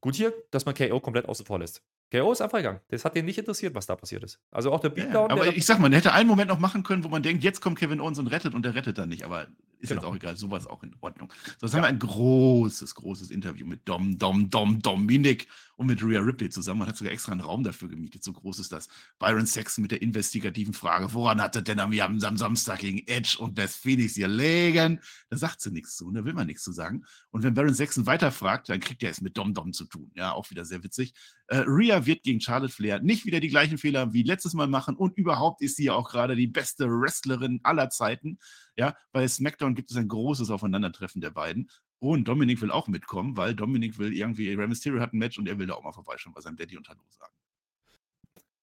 [0.00, 1.82] gut hier, dass man KO komplett außen vor lässt.
[2.10, 2.80] KO ist einfach gegangen.
[2.88, 4.40] Das hat den nicht interessiert, was da passiert ist.
[4.50, 5.28] Also auch der Beatdown.
[5.28, 7.44] Ja, aber ich sag mal, der hätte einen Moment noch machen können, wo man denkt,
[7.44, 9.24] jetzt kommt Kevin Owens und rettet und der rettet dann nicht.
[9.24, 9.46] Aber
[9.80, 10.02] ist genau.
[10.02, 11.32] jetzt auch egal, sowas auch in Ordnung.
[11.58, 11.78] So, jetzt ja.
[11.78, 16.50] haben wir ein großes, großes Interview mit Dom, Dom, Dom, Dominik und mit Rhea Ripley
[16.50, 16.80] zusammen.
[16.80, 18.22] Man hat sogar extra einen Raum dafür gemietet.
[18.22, 18.88] So groß ist das.
[19.18, 23.36] Byron Saxon mit der investigativen Frage: Woran hat er denn am, am Samstag gegen Edge
[23.38, 25.00] und Beth Phoenix gelegen?
[25.30, 27.04] Da sagt sie nichts zu, da will man nichts zu sagen.
[27.30, 30.10] Und wenn Byron Saxon weiterfragt, dann kriegt er es mit Dom Dom zu tun.
[30.14, 31.14] Ja, auch wieder sehr witzig.
[31.46, 34.96] Äh, Rhea wird gegen Charlotte Flair nicht wieder die gleichen Fehler wie letztes Mal machen
[34.96, 38.38] und überhaupt ist sie ja auch gerade die beste Wrestlerin aller Zeiten.
[38.80, 41.68] Ja, bei SmackDown gibt es ein großes Aufeinandertreffen der beiden.
[41.98, 45.46] Und Dominik will auch mitkommen, weil Dominik will irgendwie, Rey Mysterio hat ein Match und
[45.46, 47.34] er will da auch mal vorbeischauen, bei seinem Daddy und Hallo sagen.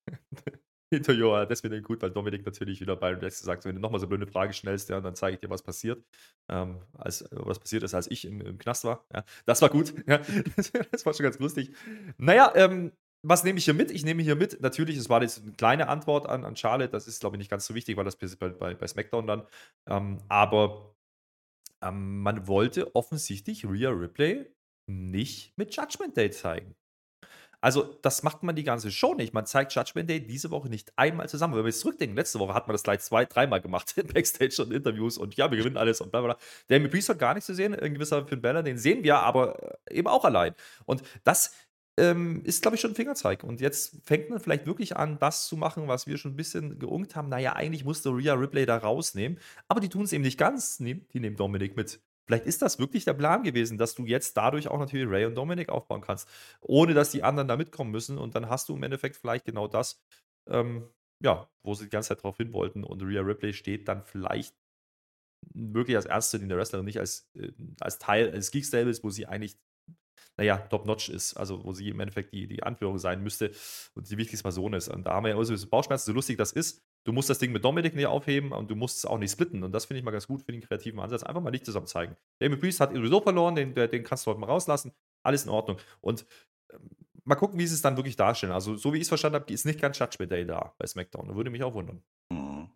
[0.90, 4.08] Hinter das wird gut, weil Dominik natürlich wieder bei Rex sagt, wenn du nochmal so
[4.08, 6.04] eine blöde Frage stellst, ja, dann zeige ich dir, was passiert.
[6.50, 9.06] Ähm, als, was passiert ist, als ich im, im Knast war.
[9.14, 9.94] Ja, das war gut.
[10.08, 10.18] Ja,
[10.92, 11.76] das war schon ganz lustig.
[12.18, 12.92] Naja, ähm,
[13.28, 13.92] was nehme ich hier mit?
[13.92, 17.08] Ich nehme hier mit, natürlich, es war jetzt eine kleine Antwort an, an Charlotte, das
[17.08, 19.44] ist, glaube ich, nicht ganz so wichtig, weil das bei, bei, bei SmackDown dann.
[19.88, 20.96] Ähm, aber
[21.82, 24.46] ähm, man wollte offensichtlich Rhea Ripley
[24.88, 26.76] nicht mit Judgment Day zeigen.
[27.60, 29.34] Also, das macht man die ganze Show nicht.
[29.34, 31.56] Man zeigt Judgment Day diese Woche nicht einmal zusammen.
[31.56, 34.62] Wenn wir jetzt zurückdenken, letzte Woche hat man das gleich zwei, dreimal gemacht in Backstage
[34.62, 36.38] und Interviews und ja, wir gewinnen alles und bla bla.
[36.70, 39.18] Der mit Priest hat gar nichts zu sehen, ein gewisser Finn Balor, den sehen wir,
[39.20, 40.54] aber äh, eben auch allein.
[40.86, 41.52] Und das
[41.98, 43.44] ähm, ist, glaube ich, schon ein Fingerzeig.
[43.44, 46.80] Und jetzt fängt man vielleicht wirklich an, das zu machen, was wir schon ein bisschen
[46.80, 47.30] geungt haben.
[47.30, 49.40] Naja, eigentlich musste Rhea Ripley da rausnehmen.
[49.68, 50.78] Aber die tun es eben nicht ganz.
[50.78, 52.00] Die nehmen Dominik mit.
[52.28, 55.36] Vielleicht ist das wirklich der Plan gewesen, dass du jetzt dadurch auch natürlich Ray und
[55.36, 56.28] Dominik aufbauen kannst,
[56.60, 58.18] ohne dass die anderen da mitkommen müssen.
[58.18, 60.00] Und dann hast du im Endeffekt vielleicht genau das,
[60.50, 60.90] ähm,
[61.24, 62.84] ja, wo sie die ganze Zeit drauf hin wollten.
[62.84, 64.56] Und Rhea Ripley steht dann vielleicht
[65.54, 69.26] wirklich als Erste in der Wrestlerin, nicht als, äh, als Teil eines Geek-Stables, wo sie
[69.26, 69.58] eigentlich
[70.38, 73.52] naja, top-notch ist, also wo sie im Endeffekt die, die Anführung sein müsste
[73.96, 74.88] und die wichtigste Person ist.
[74.88, 76.84] Und da haben wir ja also Bauchschmerzen, so lustig das ist.
[77.04, 79.64] Du musst das Ding mit Dominik nicht aufheben und du musst es auch nicht splitten.
[79.64, 81.24] Und das finde ich mal ganz gut für den kreativen Ansatz.
[81.24, 82.18] Einfach mal nicht zusammen zeigen.
[82.40, 84.92] Damien Priest hat sowieso verloren, den, den kannst du heute mal rauslassen.
[85.24, 85.78] Alles in Ordnung.
[86.02, 86.26] Und
[86.74, 86.90] ähm,
[87.24, 88.52] mal gucken, wie sie es dann wirklich darstellen.
[88.52, 91.30] Also, so wie ich es verstanden habe, ist nicht ganz Judgment Day da bei SmackDown.
[91.30, 92.04] Da würde mich auch wundern.
[92.30, 92.70] Mhm.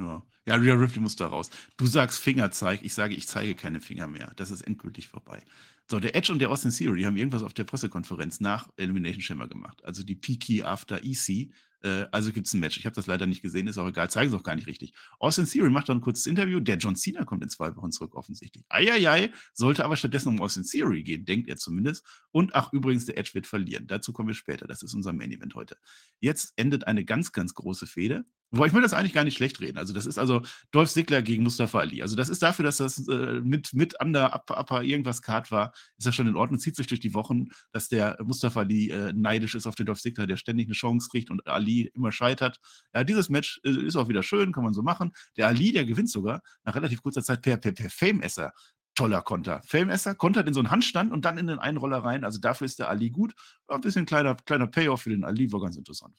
[0.00, 0.22] Ja.
[0.46, 1.50] ja, Rhea Ripley muss da raus.
[1.76, 4.32] Du sagst Fingerzeig, ich sage, ich zeige keine Finger mehr.
[4.36, 5.42] Das ist endgültig vorbei.
[5.90, 9.48] So, der Edge und der Austin Theory haben irgendwas auf der Pressekonferenz nach Elimination Chamber
[9.48, 9.84] gemacht.
[9.84, 11.50] Also die PK after EC.
[11.82, 12.78] Äh, also gibt es ein Match.
[12.78, 14.92] Ich habe das leider nicht gesehen, ist auch egal, zeigen es auch gar nicht richtig.
[15.18, 16.60] Austin Theory macht dann ein kurzes Interview.
[16.60, 18.64] Der John Cena kommt in zwei Wochen zurück, offensichtlich.
[18.68, 22.04] Eieiei, sollte aber stattdessen um Austin Theory gehen, denkt er zumindest.
[22.30, 23.86] Und ach, übrigens, der Edge wird verlieren.
[23.86, 24.66] Dazu kommen wir später.
[24.66, 25.76] Das ist unser Main Event heute.
[26.20, 28.24] Jetzt endet eine ganz, ganz große Fehde.
[28.52, 29.78] Wobei ich will das eigentlich gar nicht schlecht reden.
[29.78, 32.02] Also, das ist also Dolph Ziggler gegen Mustafa Ali.
[32.02, 35.72] Also, das ist dafür, dass das äh, mit, mit under, upper, upper irgendwas Card war,
[35.98, 36.58] ist das schon in Ordnung.
[36.58, 40.00] Zieht sich durch die Wochen, dass der Mustafa Ali äh, neidisch ist auf den Dolph
[40.00, 42.58] Ziggler, der ständig eine Chance kriegt und Ali immer scheitert.
[42.92, 45.12] Ja, dieses Match äh, ist auch wieder schön, kann man so machen.
[45.36, 48.52] Der Ali, der gewinnt sogar nach relativ kurzer Zeit per, per, per Fame-Esser.
[48.96, 49.62] Toller Konter.
[49.64, 52.24] Fame-Esser kontert in so einen Handstand und dann in den Einroller rein.
[52.24, 53.32] Also, dafür ist der Ali gut.
[53.68, 56.16] Ein bisschen kleiner, kleiner Payoff für den Ali, war ganz interessant.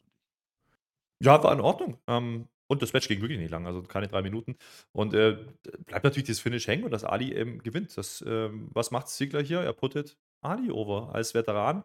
[1.21, 1.97] Ja, war in Ordnung.
[2.07, 4.55] Ähm, und das Match ging wirklich nicht lang, also keine drei Minuten.
[4.93, 5.37] Und äh,
[5.85, 7.97] bleibt natürlich das Finish hängen und dass Ali eben gewinnt.
[7.97, 9.59] Das, ähm, was macht Ziegler hier?
[9.59, 11.83] Er puttet Ali over als Veteran.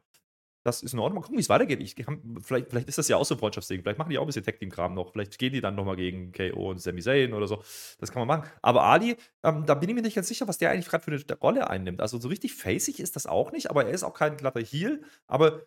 [0.65, 1.21] Das ist in Ordnung.
[1.21, 1.81] Mal gucken, wie es weitergeht.
[1.81, 1.95] Ich,
[2.43, 3.83] vielleicht, vielleicht ist das ja auch so ein Freundschaftsding.
[3.83, 5.13] Vielleicht machen die auch ein bisschen Tag-Team-Kram noch.
[5.13, 7.63] Vielleicht gehen die dann nochmal gegen KO und Sami Zayn oder so.
[8.01, 8.51] Das kann man machen.
[8.63, 11.13] Aber Ali, ähm, da bin ich mir nicht ganz sicher, was der eigentlich gerade für
[11.13, 12.01] eine Rolle einnimmt.
[12.01, 15.03] Also so richtig facig ist das auch nicht, aber er ist auch kein glatter Heel.
[15.29, 15.63] Aber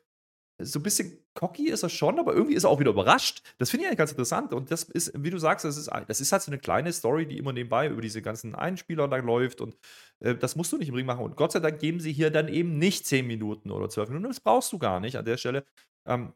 [0.60, 3.42] so ein bisschen cocky ist er schon, aber irgendwie ist er auch wieder überrascht.
[3.58, 4.54] Das finde ich eigentlich ganz interessant.
[4.54, 7.26] Und das ist, wie du sagst, das ist, das ist halt so eine kleine Story,
[7.26, 9.62] die immer nebenbei über diese ganzen Einspieler dann läuft.
[9.62, 9.78] Und
[10.20, 11.24] äh, das musst du nicht im Ring machen.
[11.24, 14.28] Und Gott sei Dank geben sie hier dann eben nicht 10 Minuten oder 12 Minuten.
[14.28, 15.66] Das brauchst du gar nicht an der Stelle.
[16.06, 16.34] Ähm,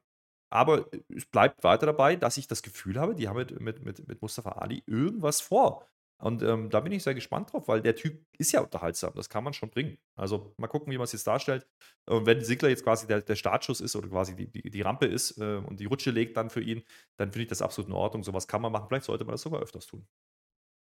[0.50, 4.08] aber es bleibt weiter dabei, dass ich das Gefühl habe, die haben mit, mit, mit,
[4.08, 5.90] mit Mustafa Ali irgendwas vor.
[6.24, 9.12] Und ähm, da bin ich sehr gespannt drauf, weil der Typ ist ja unterhaltsam.
[9.14, 9.98] Das kann man schon bringen.
[10.16, 11.68] Also mal gucken, wie man es jetzt darstellt.
[12.06, 15.06] Und wenn Sigler jetzt quasi der, der Startschuss ist oder quasi die, die, die Rampe
[15.06, 16.82] ist äh, und die Rutsche legt dann für ihn,
[17.18, 18.24] dann finde ich das absolut in Ordnung.
[18.24, 18.86] Sowas kann man machen.
[18.88, 20.08] Vielleicht sollte man das sogar öfters tun.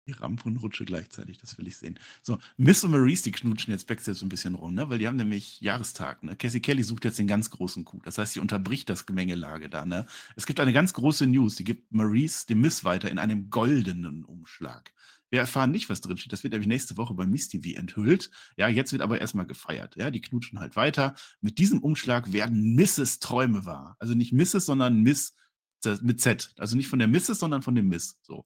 [0.07, 1.99] Die Rampe und Rutsche gleichzeitig, das will ich sehen.
[2.23, 4.89] So, Miss und Maurice, die knutschen jetzt Backstage so ein bisschen rum, ne?
[4.89, 6.23] weil die haben nämlich Jahrestag.
[6.23, 6.37] Ne?
[6.37, 8.03] Cassie Kelly sucht jetzt den ganz großen Coup.
[8.03, 9.85] Das heißt, sie unterbricht das Gemengelage da.
[9.85, 10.07] Ne?
[10.37, 14.25] Es gibt eine ganz große News, die gibt Maurice dem Miss weiter in einem goldenen
[14.25, 14.91] Umschlag.
[15.31, 16.33] Wir erfahren nicht, was drinsteht.
[16.33, 18.31] Das wird nämlich nächste Woche bei Miss TV enthüllt.
[18.57, 19.97] Ja, jetzt wird aber erstmal gefeiert.
[19.97, 21.15] Ja, die knutschen halt weiter.
[21.41, 23.97] Mit diesem Umschlag werden Misses Träume wahr.
[23.99, 25.35] Also nicht Misses, sondern Miss
[26.01, 26.53] mit Z.
[26.59, 28.19] Also nicht von der Misses, sondern von dem Miss.
[28.23, 28.45] So.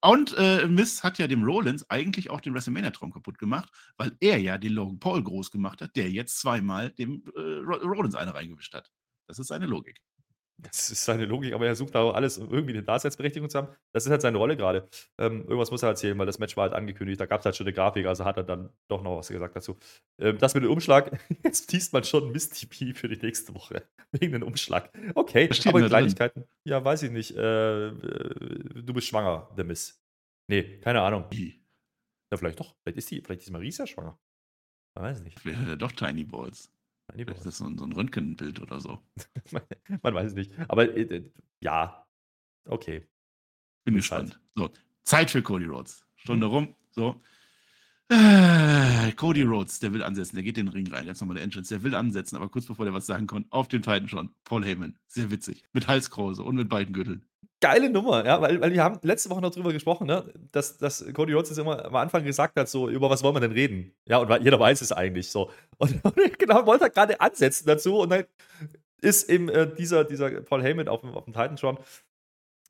[0.00, 4.38] Und äh, Miss hat ja dem Rollins eigentlich auch den WrestleMania-Traum kaputt gemacht, weil er
[4.38, 8.74] ja den Logan Paul groß gemacht hat, der jetzt zweimal dem äh, Rollins eine reingewischt
[8.74, 8.90] hat.
[9.26, 10.00] Das ist seine Logik.
[10.58, 13.68] Das ist seine Logik, aber er sucht da alles, um irgendwie eine Daseinsberechtigung zu haben.
[13.92, 14.88] Das ist halt seine Rolle gerade.
[15.18, 17.20] Ähm, irgendwas muss er erzählen, weil das Match war halt angekündigt.
[17.20, 19.54] Da gab es halt schon eine Grafik, also hat er dann doch noch was gesagt
[19.54, 19.76] dazu.
[20.18, 23.86] Ähm, das mit dem Umschlag, jetzt teast man schon Miss TP für die nächste Woche.
[24.12, 24.90] Wegen dem Umschlag.
[25.14, 26.40] Okay, aber Kleinigkeiten.
[26.40, 26.48] Drin?
[26.64, 27.36] Ja, weiß ich nicht.
[27.36, 30.02] Äh, äh, du bist schwanger, der Miss.
[30.48, 31.26] Nee, keine Ahnung.
[31.30, 31.60] Wie?
[32.32, 32.74] Ja, vielleicht doch.
[32.82, 34.18] Vielleicht ist die, vielleicht ist Marisa schwanger.
[34.94, 35.38] Man weiß nicht.
[35.38, 36.72] Vielleicht hat er doch Tiny Balls.
[37.24, 39.00] Das ist so ein, so ein Röntgenbild oder so.
[40.02, 40.52] Man weiß es nicht.
[40.68, 41.24] Aber äh,
[41.60, 42.06] ja,
[42.66, 43.06] okay.
[43.84, 44.40] Bin gespannt.
[44.54, 44.70] So,
[45.04, 46.04] Zeit für Cody Rhodes.
[46.16, 46.52] Stunde mhm.
[46.52, 46.74] rum.
[46.90, 47.20] So.
[48.08, 51.06] Äh, Cody Rhodes, der will ansetzen, der geht in den Ring rein.
[51.06, 53.68] Jetzt nochmal der Entrance, der will ansetzen, aber kurz bevor der was sagen konnte, auf
[53.68, 54.30] den Titan schon.
[54.44, 55.64] Paul Heyman, sehr witzig.
[55.72, 57.24] Mit Halskrause und mit beiden Gürteln
[57.60, 61.04] geile Nummer, ja, weil, weil wir haben letzte Woche noch drüber gesprochen, ne, dass, dass
[61.12, 63.92] Cody Rhodes es immer am Anfang gesagt hat, so, über was wollen wir denn reden?
[64.06, 65.50] Ja, und jeder weiß es eigentlich so.
[65.78, 68.24] Und, und genau, wollte er gerade ansetzen dazu und dann
[69.02, 71.76] ist eben äh, dieser, dieser Paul Heyman auf dem, auf dem Titantron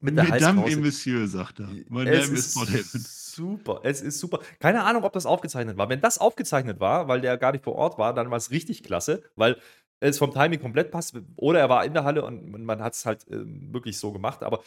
[0.01, 1.69] mit der Mesdames et Monsieur, sagt er.
[1.89, 3.07] Mein Name ist Paul Heyman.
[3.37, 4.41] Super, es ist super.
[4.61, 5.91] Keine Ahnung, ob das aufgezeichnet war.
[5.91, 8.83] Wenn das aufgezeichnet war, weil der gar nicht vor Ort war, dann war es richtig
[8.83, 9.59] klasse, weil
[10.01, 11.19] es vom Timing komplett passt.
[11.37, 14.43] Oder er war in der Halle und man hat es halt äh, wirklich so gemacht.
[14.43, 14.63] Aber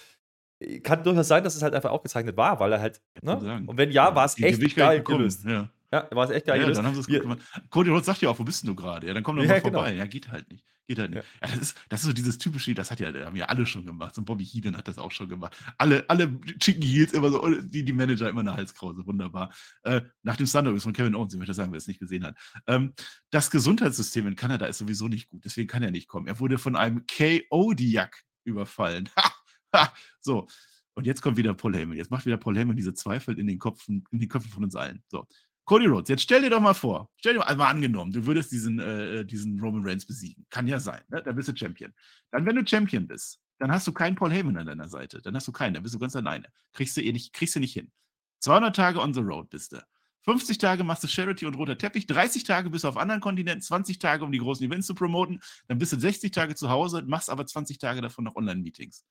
[0.59, 3.01] äh, kann durchaus sein, dass es halt einfach aufgezeichnet war, weil er halt.
[3.23, 3.63] Ne?
[3.65, 5.45] Und wenn ja, war es echt geil gelöst.
[5.45, 5.69] Ja.
[5.91, 6.77] Ja, war es echt geil ja, gelöst.
[6.77, 7.39] dann haben sie es gut gemacht.
[7.71, 9.07] Cody Rhodes sagt ja auch, wo bist du gerade?
[9.07, 9.79] Ja, dann komm doch ja, mal genau.
[9.79, 9.95] vorbei.
[9.95, 10.63] Ja, geht halt nicht.
[10.89, 11.23] Geht halt nicht.
[11.43, 11.47] Ja.
[11.47, 11.53] ja.
[11.53, 14.15] das, ist, das ist so dieses typische, das hat ja, haben ja alle schon gemacht.
[14.15, 15.55] So Bobby Heenan hat das auch schon gemacht.
[15.77, 19.05] Alle, alle Chicken Heels immer so, die, die Manager immer eine Halskrause.
[19.05, 19.53] Wunderbar.
[19.83, 22.35] Äh, nach dem Thunder von Kevin Owens, ich möchte sagen, wer es nicht gesehen hat.
[22.65, 22.93] Ähm,
[23.29, 26.25] das Gesundheitssystem in Kanada ist sowieso nicht gut, deswegen kann er nicht kommen.
[26.25, 29.09] Er wurde von einem KO-Diak überfallen.
[30.21, 30.47] so.
[30.95, 31.97] Und jetzt kommt wieder Paul Heyman.
[31.97, 34.75] Jetzt macht wieder Paul Heyman diese Zweifel in den, Köpfen, in den Köpfen von uns
[34.75, 35.03] allen.
[35.07, 35.27] So.
[35.69, 38.25] Cody Rhodes, jetzt stell dir doch mal vor, stell dir mal, also mal angenommen, du
[38.25, 40.43] würdest diesen, äh, diesen Roman Reigns besiegen.
[40.49, 41.21] Kann ja sein, ne?
[41.21, 41.93] dann bist du Champion.
[42.31, 45.21] Dann, wenn du Champion bist, dann hast du keinen Paul Heyman an deiner Seite.
[45.21, 46.47] Dann hast du keinen, dann bist du ganz alleine.
[46.73, 47.91] Kriegst du eh nicht, kriegst du nicht hin.
[48.39, 49.77] 200 Tage on the road bist du.
[50.23, 53.61] 50 Tage machst du Charity und roter Teppich, 30 Tage bist du auf anderen Kontinenten,
[53.61, 57.03] 20 Tage, um die großen Events zu promoten, dann bist du 60 Tage zu Hause,
[57.05, 59.05] machst aber 20 Tage davon noch Online-Meetings.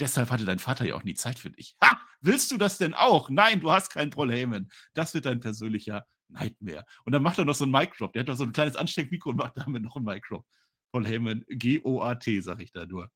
[0.00, 1.76] Deshalb hatte dein Vater ja auch nie Zeit für dich.
[1.82, 2.00] Ha!
[2.20, 3.30] Willst du das denn auch?
[3.30, 4.70] Nein, du hast keinen Paul Heyman.
[4.94, 6.84] Das wird dein persönlicher Nightmare.
[7.04, 8.12] Und dann macht er noch so ein Microp.
[8.12, 10.44] Der hat doch so ein kleines Ansteckmikro und macht damit noch ein Microp.
[10.92, 13.10] Paul Heyman, G-O-A-T, sag ich da nur.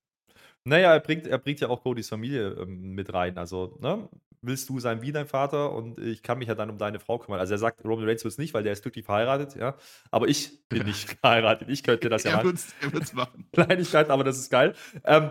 [0.64, 3.38] Naja, er bringt, er bringt ja auch Codys Familie ähm, mit rein.
[3.38, 4.08] Also, ne?
[4.46, 7.18] willst du sein wie dein Vater und ich kann mich ja dann um deine Frau
[7.18, 7.40] kümmern.
[7.40, 9.76] Also er sagt, Roman Reigns wird es nicht, weil der ist glücklich verheiratet, ja.
[10.10, 11.68] Aber ich bin nicht verheiratet.
[11.68, 12.58] Ich könnte das ja er machen.
[12.80, 13.48] er wird es machen.
[13.52, 14.74] Kleinigkeit, aber das ist geil.
[15.04, 15.30] Ähm,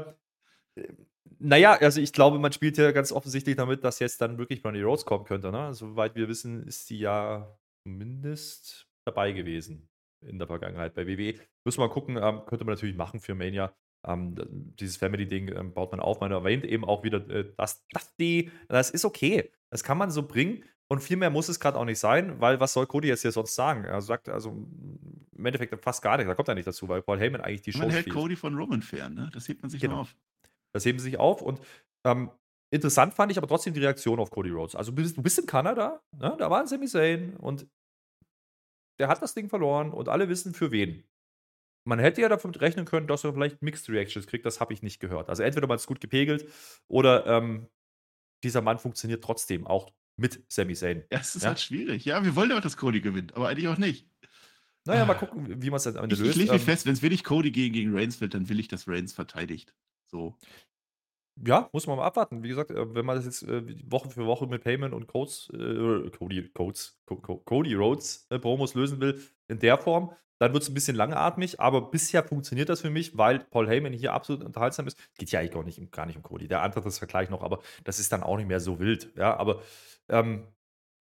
[1.39, 4.81] naja, also ich glaube, man spielt ja ganz offensichtlich damit, dass jetzt dann wirklich Brandy
[4.81, 5.51] Rhodes kommen könnte.
[5.51, 5.73] Ne?
[5.73, 9.89] Soweit wir wissen, ist sie ja zumindest dabei gewesen
[10.21, 11.35] in der Vergangenheit bei WWE.
[11.63, 13.73] Müssen wir mal gucken, ähm, könnte man natürlich machen für Mania.
[14.07, 14.35] Ähm,
[14.79, 16.19] dieses Family-Ding ähm, baut man auf.
[16.19, 19.51] Man erwähnt eben auch wieder äh, das, das, die, das ist okay.
[19.69, 20.63] Das kann man so bringen.
[20.87, 23.31] Und viel mehr muss es gerade auch nicht sein, weil was soll Cody jetzt hier
[23.31, 23.85] sonst sagen?
[23.85, 26.29] Er sagt also im Endeffekt fast gar nichts.
[26.29, 28.15] Da kommt er nicht dazu, weil Paul Heyman eigentlich die Show Man hält spielt.
[28.15, 29.29] Cody von Roman fern, ne?
[29.33, 30.01] Das hebt man sich genau.
[30.01, 30.15] auf.
[30.75, 31.61] Das heben sie sich auf und
[32.05, 32.29] ähm,
[32.71, 34.75] Interessant fand ich aber trotzdem die Reaktion auf Cody Rhodes.
[34.75, 36.35] Also, du bist, du bist in Kanada, ne?
[36.37, 37.67] da war ein Sami Zayn und
[38.99, 41.05] der hat das Ding verloren und alle wissen für wen.
[41.87, 44.81] Man hätte ja davon rechnen können, dass er vielleicht Mixed Reactions kriegt, das habe ich
[44.81, 45.29] nicht gehört.
[45.29, 46.49] Also entweder man ist gut gepegelt
[46.89, 47.67] oder ähm,
[48.43, 51.05] dieser Mann funktioniert trotzdem auch mit Sami Zayn.
[51.11, 51.49] Ja, es ist ja?
[51.49, 52.03] halt schwierig.
[52.03, 54.09] Ja, wir wollen ja auch, dass Cody gewinnt, aber eigentlich auch nicht.
[54.85, 56.31] Naja, mal gucken, wie man es dann am Ende ich, löst.
[56.31, 58.59] Ich lege mich ähm, fest, wenn es wirklich Cody gegen, gegen Reigns wird, dann will
[58.59, 59.73] ich, dass Reigns verteidigt.
[60.15, 60.37] So.
[61.45, 62.43] Ja, muss man mal abwarten.
[62.43, 65.49] Wie gesagt, äh, wenn man das jetzt äh, Woche für Woche mit Payment und Codes,
[65.53, 70.53] äh, Cody, Codes, Co Co Cody Rhodes äh, Promos lösen will, in der Form, dann
[70.53, 74.13] wird es ein bisschen langatmig, aber bisher funktioniert das für mich, weil Paul Heyman hier
[74.13, 74.97] absolut unterhaltsam ist.
[75.17, 76.47] Geht ja eigentlich auch nicht, gar nicht um Cody.
[76.47, 79.11] Der andere das Vergleich noch, aber das ist dann auch nicht mehr so wild.
[79.17, 79.61] Ja, aber
[80.07, 80.47] ähm,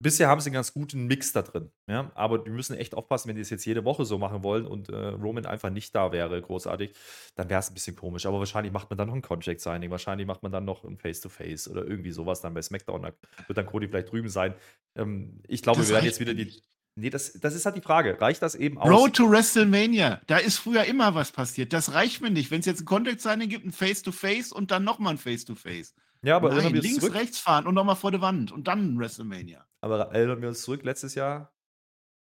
[0.05, 1.71] bisher haben sie einen ganz guten Mix da drin.
[1.89, 2.13] Ja?
[2.15, 4.91] Aber die müssen echt aufpassen, wenn die es jetzt jede Woche so machen wollen und
[4.91, 6.93] äh, Roman einfach nicht da wäre, großartig,
[7.35, 8.27] dann wäre es ein bisschen komisch.
[8.27, 11.67] Aber wahrscheinlich macht man dann noch ein Contract-Signing, wahrscheinlich macht man dann noch ein Face-to-Face
[11.67, 13.03] -face oder irgendwie sowas dann bei SmackDown.
[13.03, 13.13] Da
[13.47, 14.55] wird dann Cody vielleicht drüben sein.
[14.95, 16.63] Ähm, ich glaube, Das wir werden jetzt wieder die.
[16.97, 18.21] Nee, das, das ist halt die Frage.
[18.21, 18.89] Reicht das eben aus?
[18.89, 20.21] Road to WrestleMania.
[20.29, 21.73] Da ist früher immer was passiert.
[21.73, 22.53] Das reicht mir nicht.
[22.53, 25.95] Wenn es jetzt ein Contact-Signing gibt, ein Face-to-Face und dann nochmal ein Face-to-face.
[26.25, 27.15] Ja, aber erinnern Nein, wir uns links, zurück.
[27.15, 29.67] rechts fahren und nochmal vor der Wand und dann WrestleMania.
[29.81, 31.53] Aber erinnern wir uns zurück, letztes Jahr,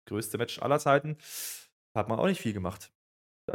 [0.08, 1.18] größte Match aller Zeiten,
[1.96, 2.92] hat man auch nicht viel gemacht.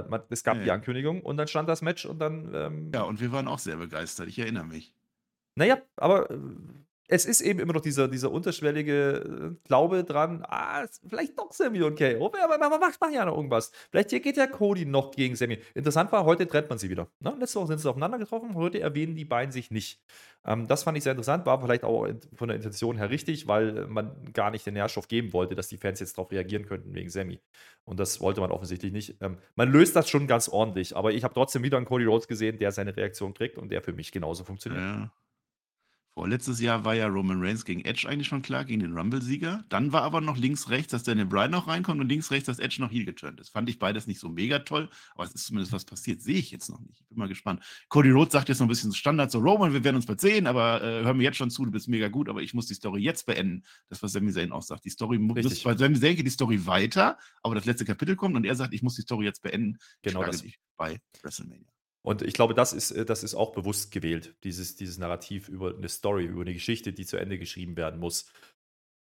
[0.08, 0.64] Man, es gab Nee.
[0.64, 2.52] die Ankündigung und dann stand das Match und dann.
[2.54, 4.28] Ähm, Ja, und wir waren auch sehr begeistert.
[4.28, 4.94] Ich erinnere mich.
[5.56, 6.38] Naja, aber äh,
[7.08, 11.82] es ist eben immer noch dieser, dieser unterschwellige äh, Glaube dran, ah, vielleicht doch Sammy
[11.82, 12.30] und KO.
[12.42, 13.72] Aber man macht, ja noch irgendwas.
[13.90, 15.58] Vielleicht hier geht ja Cody noch gegen Sammy.
[15.74, 17.08] Interessant war, heute trennt man sie wieder.
[17.20, 17.34] Ne?
[17.40, 20.02] Letzte Woche sind sie aufeinander getroffen, heute erwähnen die beiden sich nicht.
[20.44, 23.86] Ähm, das fand ich sehr interessant, war vielleicht auch von der Intention her richtig, weil
[23.86, 27.08] man gar nicht den Nährstoff geben wollte, dass die Fans jetzt darauf reagieren könnten wegen
[27.08, 27.40] Sammy.
[27.84, 29.16] Und das wollte man offensichtlich nicht.
[29.22, 32.28] Ähm, man löst das schon ganz ordentlich, aber ich habe trotzdem wieder einen Cody Rhodes
[32.28, 34.82] gesehen, der seine Reaktion kriegt und der für mich genauso funktioniert.
[34.82, 35.10] Ja.
[36.18, 39.64] Vorletztes Jahr war ja Roman Reigns gegen Edge eigentlich schon klar, gegen den Rumble-Sieger.
[39.68, 42.90] Dann war aber noch links-rechts, dass Daniel Bryan noch reinkommt und links-rechts, dass Edge noch
[42.90, 43.50] heel geturnt ist.
[43.50, 46.20] Fand ich beides nicht so mega toll, aber es ist zumindest was passiert.
[46.20, 47.02] Sehe ich jetzt noch nicht.
[47.02, 47.62] Ich bin mal gespannt.
[47.88, 50.48] Cody Rhodes sagt jetzt noch ein bisschen Standard so: Roman, wir werden uns bald sehen,
[50.48, 52.74] aber äh, hör mir jetzt schon zu, du bist mega gut, aber ich muss die
[52.74, 53.62] Story jetzt beenden.
[53.88, 54.86] Das, was Sami Zayn auch sagt.
[54.86, 58.34] Die Story muss, bei Sami Zayn geht die Story weiter, aber das letzte Kapitel kommt
[58.34, 59.78] und er sagt, ich muss die Story jetzt beenden.
[60.02, 60.42] Genau das.
[60.42, 61.77] dich bei WrestleMania.
[62.02, 65.74] Und ich glaube, das ist, äh, das ist auch bewusst gewählt, dieses, dieses Narrativ über
[65.76, 68.30] eine Story, über eine Geschichte, die zu Ende geschrieben werden muss.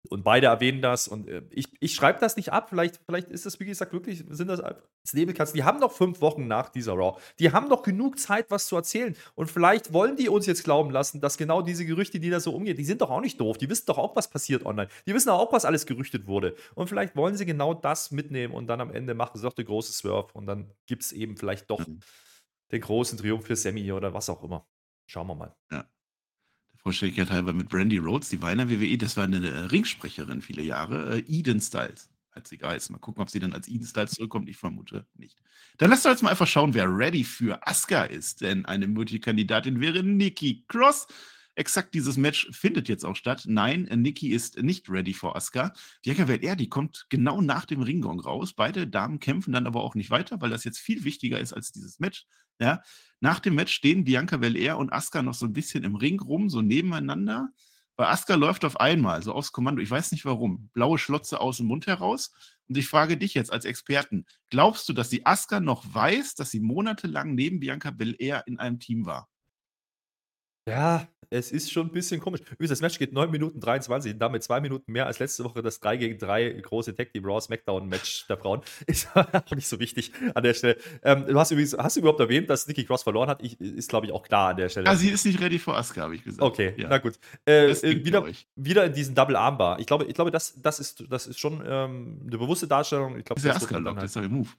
[0.10, 2.69] Und beide erwähnen das und äh, ich, ich schreibe das nicht ab.
[2.69, 5.56] Vielleicht, vielleicht ist das, wie gesagt, wirklich, sind das das Nebelkatzen.
[5.56, 7.19] Die haben noch fünf Wochen nach dieser Raw.
[7.39, 9.15] Die haben noch genug Zeit, was zu erzählen.
[9.36, 12.54] Und vielleicht wollen die uns jetzt glauben lassen, dass genau diese Gerüchte, die da so
[12.54, 13.58] umgehen, die sind doch auch nicht doof.
[13.58, 14.89] Die wissen doch auch, was passiert online.
[15.08, 16.56] Die wissen auch, was alles gerüchtet wurde.
[16.74, 19.65] Und vielleicht wollen sie genau das mitnehmen und dann am Ende machen sie doch den
[19.65, 22.00] großen Swerve und dann gibt es eben vielleicht doch Mhm.
[22.71, 24.67] Den großen Triumph für Sammy oder was auch immer.
[25.06, 25.56] Schauen wir mal.
[25.71, 25.88] Der
[26.78, 30.41] Vollständigkeit halber mit Brandy Rhodes, die war in der WWE, das war eine äh, Ringsprecherin
[30.41, 32.93] viele Jahre, äh, Eden Styles, hat sie geheißen.
[32.93, 35.38] Mal gucken, ob sie dann als Eden Styles zurückkommt, ich vermute nicht.
[35.78, 40.04] Dann lasst uns mal einfach schauen, wer ready für Asuka ist, denn eine Multikandidatin wäre
[40.04, 41.08] Nikki Cross.
[41.55, 43.43] Exakt dieses Match findet jetzt auch statt.
[43.47, 45.73] Nein, Nikki ist nicht ready for Asuka.
[46.03, 48.53] Bianca Belair, die kommt genau nach dem Ringgong raus.
[48.53, 51.71] Beide Damen kämpfen dann aber auch nicht weiter, weil das jetzt viel wichtiger ist als
[51.71, 52.25] dieses Match.
[52.59, 52.81] Ja,
[53.21, 56.49] nach dem Match stehen Bianca Belair und Asuka noch so ein bisschen im Ring rum,
[56.49, 57.49] so nebeneinander.
[57.97, 61.57] Bei Asuka läuft auf einmal, so aufs Kommando, ich weiß nicht warum, blaue Schlotze aus
[61.57, 62.33] dem Mund heraus.
[62.67, 66.51] Und ich frage dich jetzt als Experten, glaubst du, dass die Asuka noch weiß, dass
[66.51, 69.29] sie monatelang neben Bianca Belair in einem Team war?
[70.67, 72.41] Ja, es ist schon ein bisschen komisch.
[72.41, 75.62] Übrigens, das Match geht 9 Minuten 23, und damit 2 Minuten mehr als letzte Woche
[75.62, 78.62] das 3 gegen 3 große Tag Team Raw Smackdown Match der Frauen.
[78.88, 80.78] Ist auch nicht so wichtig an der Stelle.
[81.04, 83.43] Ähm, du hast übrigens, hast du überhaupt erwähnt, dass Nikki Cross verloren hat?
[83.43, 84.86] Ich, ist, glaube ich, auch klar an der Stelle.
[84.86, 86.41] Ja, sie ist nicht ready for Asuka, habe ich gesagt.
[86.41, 86.88] Okay, ja.
[86.89, 87.19] na gut.
[87.47, 88.25] Äh, äh, wieder,
[88.56, 89.80] wieder in diesen Double Armbar.
[89.80, 93.17] Ich glaube, ich glaube das, das, ist, das ist schon ähm, eine bewusste Darstellung.
[93.17, 94.49] Ich glaube, Das ist der Asuka-Lock, das ist der Move.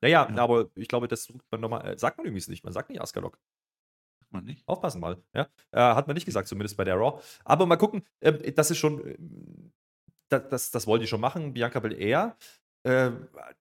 [0.00, 0.42] naja, ja.
[0.42, 1.86] aber ich glaube, das drückt man nochmal.
[1.86, 2.64] Äh, sagt man übrigens nicht.
[2.64, 3.38] Man sagt nicht Asuka-Lock.
[4.32, 4.66] Man nicht.
[4.66, 5.22] Aufpassen mal.
[5.34, 5.48] Ja?
[5.70, 7.20] Äh, hat man nicht gesagt, zumindest bei der Raw.
[7.44, 9.16] Aber mal gucken, äh, das ist schon, äh,
[10.28, 11.52] das, das, das wollen die schon machen.
[11.52, 12.36] Bianca Belair,
[12.84, 13.10] äh,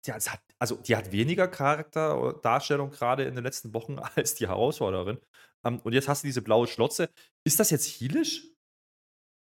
[0.06, 5.20] die, hat, also die hat weniger Charakterdarstellung gerade in den letzten Wochen als die Herausforderin.
[5.64, 7.10] Ähm, und jetzt hast du diese blaue Schlotze.
[7.44, 8.51] Ist das jetzt heelisch?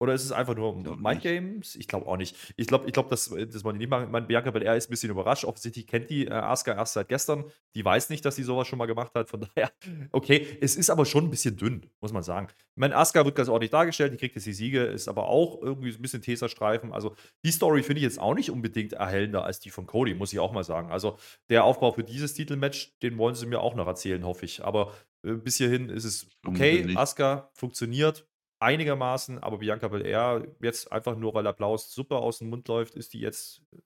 [0.01, 1.23] Oder ist es einfach nur glaub Mind nicht.
[1.23, 1.75] Games?
[1.75, 2.53] Ich glaube auch nicht.
[2.55, 4.09] Ich glaube, ich glaub, das, das wollen die nicht machen.
[4.09, 5.43] Meine, Bianca Belair ist ein bisschen überrascht.
[5.43, 7.43] Offensichtlich kennt die äh, Asuka erst seit gestern.
[7.75, 9.29] Die weiß nicht, dass sie sowas schon mal gemacht hat.
[9.29, 9.71] Von daher,
[10.13, 10.57] okay.
[10.62, 12.47] Es ist aber schon ein bisschen dünn, muss man sagen.
[12.49, 14.13] Ich meine, Asuka wird ganz ordentlich dargestellt.
[14.13, 16.93] Die kriegt jetzt die Siege, ist aber auch irgendwie ein bisschen Tesastreifen.
[16.93, 20.31] Also, die Story finde ich jetzt auch nicht unbedingt erhellender als die von Cody, muss
[20.31, 20.91] ich auch mal sagen.
[20.91, 21.17] Also,
[21.49, 24.63] der Aufbau für dieses Titelmatch, den wollen sie mir auch noch erzählen, hoffe ich.
[24.63, 26.95] Aber äh, bis hierhin ist es okay.
[26.95, 28.29] Asuka funktioniert
[28.60, 33.13] einigermaßen, aber Bianca Belair, jetzt einfach nur, weil Applaus super aus dem Mund läuft, ist
[33.13, 33.78] die jetzt äh,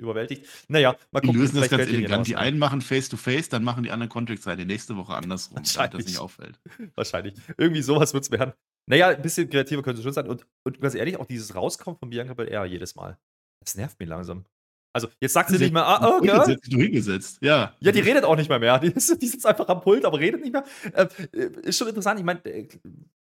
[0.00, 0.46] überwältigt.
[0.68, 2.26] Naja, mal Die gucken, lösen das ganz elegant.
[2.26, 2.48] Die ein.
[2.48, 6.58] einen machen Face-to-Face, dann machen die anderen Contract-Seite nächste Woche andersrum, damit das nicht auffällt.
[6.94, 7.34] Wahrscheinlich.
[7.56, 8.52] Irgendwie sowas wird es werden.
[8.86, 10.26] Naja, ein bisschen kreativer könnte es schon sein.
[10.26, 13.18] Und, und ganz ehrlich, auch dieses Rauskommen von Bianca Belair jedes Mal.
[13.60, 14.44] Das nervt mich langsam.
[14.92, 16.40] Also, jetzt sagt sie nicht mehr, ah, oh, Girl.
[16.40, 17.76] Hingesetzt, du hingesetzt, ja.
[17.78, 18.78] Ja, die redet auch nicht mehr mehr.
[18.80, 20.64] Die, ist, die sitzt einfach am Pult, aber redet nicht mehr.
[20.92, 22.18] Äh, äh, ist schon interessant.
[22.18, 22.66] Ich meine, äh,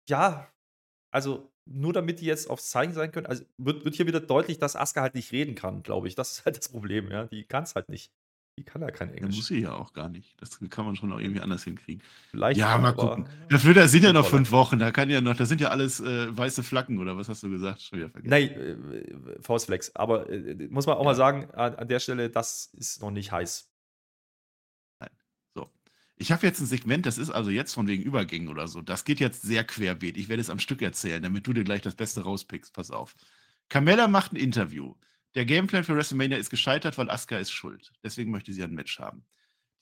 [0.10, 0.48] ja,
[1.12, 4.60] also nur damit die jetzt aufs Zeichen sein können, also wird, wird hier wieder deutlich,
[4.60, 6.15] dass Asuka halt nicht reden kann, glaube ich.
[6.15, 7.26] Das ist halt das Problem, ja.
[7.26, 8.12] Die kann es halt nicht.
[8.58, 9.36] Die kann ja kein Ja, Englisch.
[9.36, 10.39] muss sie ja auch gar nicht.
[10.39, 12.02] Das kann man schon auch irgendwie anders hinkriegen.
[12.32, 12.58] Vielleicht.
[12.58, 13.28] Ja, mal gucken.
[13.50, 14.80] Dafür, da sind ja noch fünf Wochen.
[14.80, 17.50] Da kann ja noch, das sind ja alles äh, weiße Flaggen oder was hast du
[17.50, 17.82] gesagt?
[17.82, 18.30] Schon wieder vergessen.
[18.30, 19.94] Nein, äh, Faustflex.
[19.96, 23.32] Aber äh, muss man auch mal sagen, an, an der Stelle, das ist noch nicht
[23.34, 23.70] heiß.
[26.17, 28.82] Ich habe jetzt ein Segment, das ist also jetzt von wegen Übergängen oder so.
[28.82, 30.17] Das geht jetzt sehr querbeet.
[30.17, 32.73] Ich werde es am Stück erzählen, damit du dir gleich das Beste rauspickst.
[32.73, 33.15] Pass auf.
[33.67, 34.95] Carmella macht ein Interview.
[35.36, 37.91] Der Gameplan für WrestleMania ist gescheitert, weil Asuka ist schuld.
[38.04, 39.25] Deswegen möchte sie ein Match haben.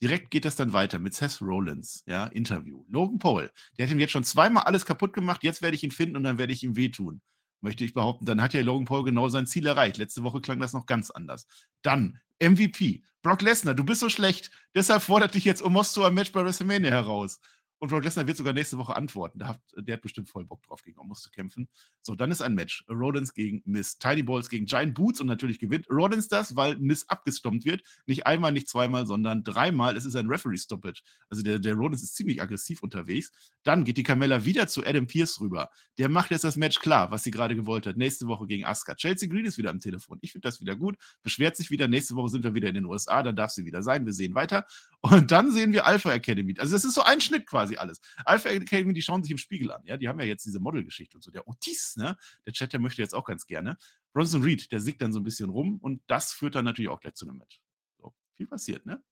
[0.02, 2.84] Direkt geht das dann weiter mit Seth Rollins, ja, Interview.
[2.88, 5.92] Logan Paul, der hat ihm jetzt schon zweimal alles kaputt gemacht, jetzt werde ich ihn
[5.92, 7.22] finden und dann werde ich ihm wehtun.
[7.64, 9.96] Möchte ich behaupten, dann hat ja Logan Paul genau sein Ziel erreicht.
[9.96, 11.46] Letzte Woche klang das noch ganz anders.
[11.80, 16.14] Dann MVP, Brock Lesnar, du bist so schlecht, deshalb fordert dich jetzt Omos zu einem
[16.14, 17.40] Match bei WrestleMania heraus.
[17.84, 19.40] Und Brock Lesnar wird sogar nächste Woche antworten.
[19.40, 21.68] Der hat, der hat bestimmt voll Bock drauf, gegen Omos zu kämpfen.
[22.00, 22.82] So, dann ist ein Match.
[22.88, 23.98] Rollins gegen Miss.
[23.98, 27.82] Tiny Balls gegen Giant Boots und natürlich gewinnt Rollins das, weil Miss abgestompt wird.
[28.06, 29.98] Nicht einmal, nicht zweimal, sondern dreimal.
[29.98, 31.02] Es ist ein Referee-Stoppage.
[31.28, 33.30] Also der, der Rollins ist ziemlich aggressiv unterwegs.
[33.64, 35.68] Dann geht die Carmella wieder zu Adam Pierce rüber.
[35.98, 37.98] Der macht jetzt das Match klar, was sie gerade gewollt hat.
[37.98, 38.94] Nächste Woche gegen Asuka.
[38.94, 40.16] Chelsea Green ist wieder am Telefon.
[40.22, 40.96] Ich finde das wieder gut.
[41.22, 41.86] Beschwert sich wieder.
[41.86, 43.22] Nächste Woche sind wir wieder in den USA.
[43.22, 44.06] Dann darf sie wieder sein.
[44.06, 44.66] Wir sehen weiter.
[45.02, 46.54] Und dann sehen wir Alpha Academy.
[46.58, 48.00] Also das ist so ein Schnitt quasi alles.
[48.24, 49.82] Alpha Academy, die schauen sich im Spiegel an.
[49.84, 51.30] Ja, die haben ja jetzt diese Modelgeschichte und so.
[51.30, 52.16] Der Otis, ne?
[52.46, 53.76] Der Chat, der möchte jetzt auch ganz gerne.
[54.12, 57.00] Bronson Reed, der sickt dann so ein bisschen rum und das führt dann natürlich auch
[57.00, 57.60] gleich zu einem Match.
[57.98, 59.02] So, viel passiert, ne?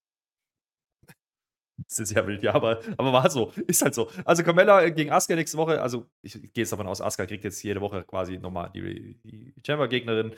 [1.89, 3.53] Das ist sehr wild, ja, aber, aber war so.
[3.67, 4.11] Ist halt so.
[4.25, 7.45] Also Carmella äh, gegen Asuka nächste Woche, also ich gehe jetzt davon aus, Asuka kriegt
[7.45, 10.33] jetzt jede Woche quasi nochmal die, die Chamber-Gegnerin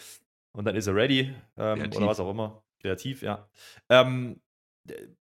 [0.53, 2.63] und dann ist er ready ähm, oder was auch immer.
[2.81, 3.49] Kreativ, ja.
[3.89, 4.54] Ähm, äh,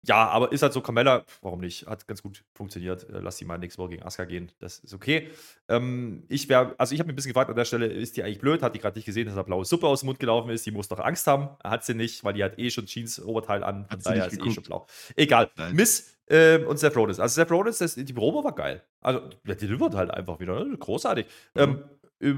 [0.03, 1.87] ja, aber ist halt so, Carmella, warum nicht?
[1.87, 3.09] Hat ganz gut funktioniert.
[3.11, 4.51] Äh, Lass sie mal nächste Woche gegen Asuka gehen.
[4.59, 5.31] Das ist okay.
[5.69, 8.23] Ähm, ich wäre, also ich habe mich ein bisschen gefragt an der Stelle, ist die
[8.23, 8.63] eigentlich blöd?
[8.63, 10.65] Hat die gerade nicht gesehen, dass da blaue Suppe aus dem Mund gelaufen ist?
[10.65, 11.51] Die muss doch Angst haben.
[11.63, 13.87] Hat sie nicht, weil die hat eh schon Jeans-Oberteil an.
[13.89, 14.87] Hat sie nicht ist eh schon blau.
[15.17, 15.51] Egal.
[15.57, 15.77] Nein.
[15.77, 17.21] Miss ähm, und Seth Rollins.
[17.21, 18.83] Also Seth Rollins, das, die Promo war geil.
[19.01, 20.65] Also der delivert halt einfach wieder.
[20.65, 20.77] Ne?
[20.79, 21.27] Großartig.
[21.57, 21.85] Ähm,
[22.21, 22.35] äh,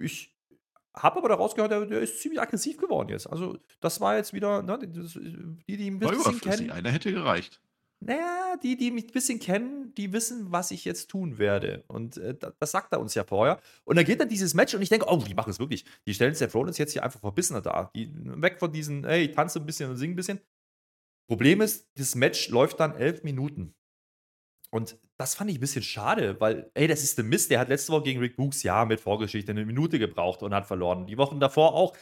[0.00, 0.37] ich
[0.98, 3.26] habe aber daraus gehört, der, der ist ziemlich aggressiv geworden jetzt.
[3.26, 6.70] Also das war jetzt wieder, ne, die, die ein bisschen kennen.
[6.70, 7.60] Einer hätte gereicht.
[8.00, 11.82] Naja, die, die mich ein bisschen kennen, die wissen, was ich jetzt tun werde.
[11.88, 13.60] Und äh, da- das sagt er uns ja vorher.
[13.84, 15.84] Und dann geht dann dieses Match und ich denke, oh, die machen es wirklich.
[16.06, 17.90] Die stellen Seth Rollins jetzt hier einfach verbissener da.
[17.96, 20.40] Die, weg von diesen, hey, tanze ein bisschen und singe ein bisschen.
[21.28, 23.74] Problem ist, das Match läuft dann elf Minuten.
[24.70, 27.50] Und das fand ich ein bisschen schade, weil, ey, das ist der Mist.
[27.50, 30.66] Der hat letzte Woche gegen Rick Books, ja, mit Vorgeschichte eine Minute gebraucht und hat
[30.66, 31.06] verloren.
[31.06, 31.96] Die Wochen davor auch.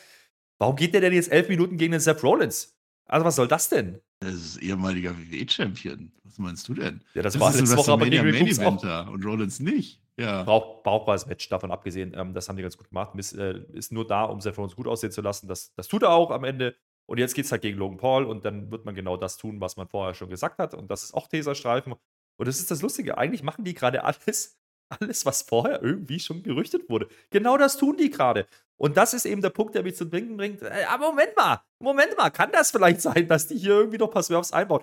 [0.58, 2.76] Warum geht der denn jetzt elf Minuten gegen den Seth Rollins?
[3.06, 4.00] Also, was soll das denn?
[4.20, 6.10] Das ist ehemaliger WWE-Champion.
[6.24, 7.02] Was meinst du denn?
[7.14, 9.08] Ja, das, war ist ein letzte Woche aber gegen Rick Books auch.
[9.08, 10.02] Und Rollins nicht.
[10.18, 10.42] Ja.
[10.42, 12.14] Brauch, brauchbares Match, davon abgesehen.
[12.16, 13.14] Ähm, das haben die ganz gut gemacht.
[13.14, 15.46] Miss äh, ist nur da, um Seth Rollins gut aussehen zu lassen.
[15.46, 16.74] Das, das tut er auch am Ende.
[17.06, 19.60] Und jetzt geht es halt gegen Logan Paul und dann wird man genau das tun,
[19.60, 20.74] was man vorher schon gesagt hat.
[20.74, 21.94] Und das ist auch Taserstreifen.
[22.36, 23.18] Und das ist das Lustige.
[23.18, 27.08] Eigentlich machen die gerade alles, alles, was vorher irgendwie schon gerüchtet wurde.
[27.30, 28.46] Genau das tun die gerade.
[28.78, 30.62] Und das ist eben der Punkt, der mich zum Denken bringt.
[30.62, 34.12] Äh, aber Moment mal, Moment mal, kann das vielleicht sein, dass die hier irgendwie noch
[34.22, 34.82] Swerves einbauen?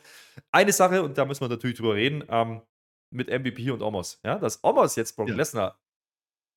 [0.52, 2.62] Eine Sache, und da müssen wir natürlich drüber reden, ähm,
[3.12, 4.20] mit MVP und Omos.
[4.24, 5.36] Ja, dass Omos jetzt Brock Ja.
[5.36, 5.80] Lesnar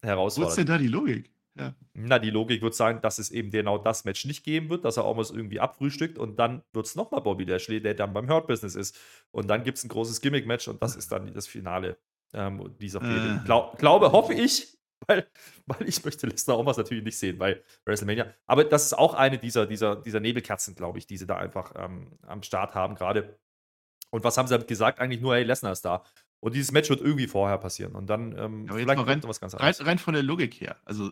[0.01, 0.51] Wo herausfordert.
[0.51, 1.31] ist denn da die Logik?
[1.59, 1.75] Ja.
[1.95, 4.97] Na, die Logik wird sein, dass es eben genau das Match nicht geben wird, dass
[4.99, 8.47] er Omos irgendwie abfrühstückt und dann wird es nochmal Bobby Lashley, der dann beim Hurt
[8.47, 8.97] Business ist.
[9.31, 11.97] Und dann gibt es ein großes Gimmick-Match und das ist dann das Finale
[12.35, 13.41] ähm, dieser Fehde.
[13.41, 13.45] Äh.
[13.47, 15.27] Glaub, glaube, hoffe ich, weil,
[15.67, 18.27] weil ich möchte Lesnar Omos natürlich nicht sehen bei WrestleMania.
[18.47, 21.73] Aber das ist auch eine dieser, dieser, dieser Nebelkerzen, glaube ich, die sie da einfach
[21.77, 23.39] ähm, am Start haben gerade.
[24.11, 25.01] Und was haben sie damit gesagt?
[25.01, 26.03] Eigentlich nur, hey, Lesnar ist da.
[26.41, 27.95] Und dieses Match wird irgendwie vorher passieren.
[27.95, 29.87] Und dann ähm, Aber vielleicht rein- was ganz Rein, anderes.
[29.87, 30.77] rein von der Logik her.
[30.85, 31.11] Also,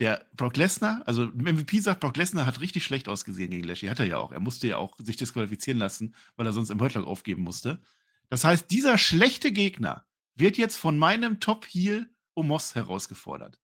[0.00, 3.88] der Brock Lesnar, also MVP sagt, Brock Lesnar hat richtig schlecht ausgesehen gegen Lashley.
[3.88, 4.32] Hat er ja auch.
[4.32, 7.80] Er musste ja auch sich disqualifizieren lassen, weil er sonst im Hurtlock aufgeben musste.
[8.28, 10.04] Das heißt, dieser schlechte Gegner
[10.34, 13.60] wird jetzt von meinem Top-Heel Omos herausgefordert.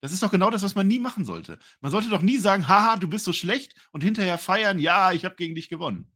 [0.00, 1.58] Das ist doch genau das, was man nie machen sollte.
[1.80, 5.24] Man sollte doch nie sagen, haha, du bist so schlecht und hinterher feiern, ja, ich
[5.24, 6.10] habe gegen dich gewonnen.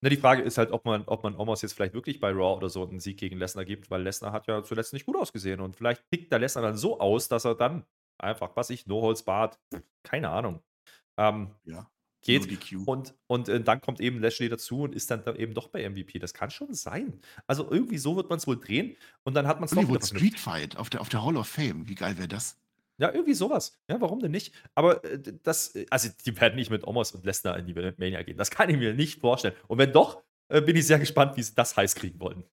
[0.00, 2.56] Na, die Frage ist halt, ob man, ob man Omos jetzt vielleicht wirklich bei Raw
[2.56, 5.60] oder so einen Sieg gegen Lesnar gibt, weil Lesnar hat ja zuletzt nicht gut ausgesehen
[5.60, 7.84] und vielleicht pickt der Lesnar dann so aus, dass er dann
[8.18, 9.58] einfach, was ich, No Holds Bart,
[10.02, 10.62] keine Ahnung,
[11.16, 11.88] ähm, Ja.
[12.22, 12.48] geht.
[12.86, 15.88] Und, und äh, dann kommt eben Lashley dazu und ist dann da eben doch bei
[15.88, 16.18] MVP.
[16.18, 17.20] Das kann schon sein.
[17.46, 20.18] Also irgendwie so wird man es wohl drehen und dann hat man es vernünftig.
[20.18, 21.88] Street Fight auf der, auf der Hall of Fame.
[21.88, 22.58] Wie geil wäre das?
[22.96, 23.76] Ja, irgendwie sowas.
[23.90, 24.54] Ja, warum denn nicht?
[24.74, 28.22] Aber äh, das, äh, also die werden nicht mit Omos und Lesnar in die Mania
[28.22, 28.38] gehen.
[28.38, 29.54] Das kann ich mir nicht vorstellen.
[29.66, 32.44] Und wenn doch, äh, bin ich sehr gespannt, wie sie das heiß kriegen wollen.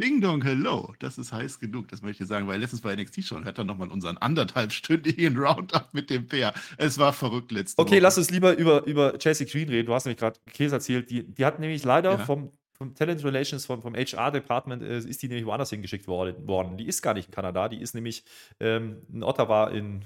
[0.00, 0.92] Ding Dong, hello.
[0.98, 3.64] Das ist heiß genug, das möchte ich sagen, weil letztens bei NXT schon hat er
[3.64, 6.52] nochmal unseren anderthalbstündigen Roundup mit dem Pair.
[6.78, 8.00] Es war verrückt letzte Okay, Woche.
[8.00, 9.86] lass uns lieber über, über Chelsea Green reden.
[9.86, 11.10] Du hast nämlich gerade Käse erzählt.
[11.10, 12.18] Die, die hat nämlich leider ja.
[12.18, 16.76] vom, vom Talent Relations, vom, vom HR-Department, äh, ist die nämlich woanders hingeschickt worden.
[16.76, 18.24] Die ist gar nicht in Kanada, die ist nämlich
[18.58, 20.04] ähm, in Ottawa in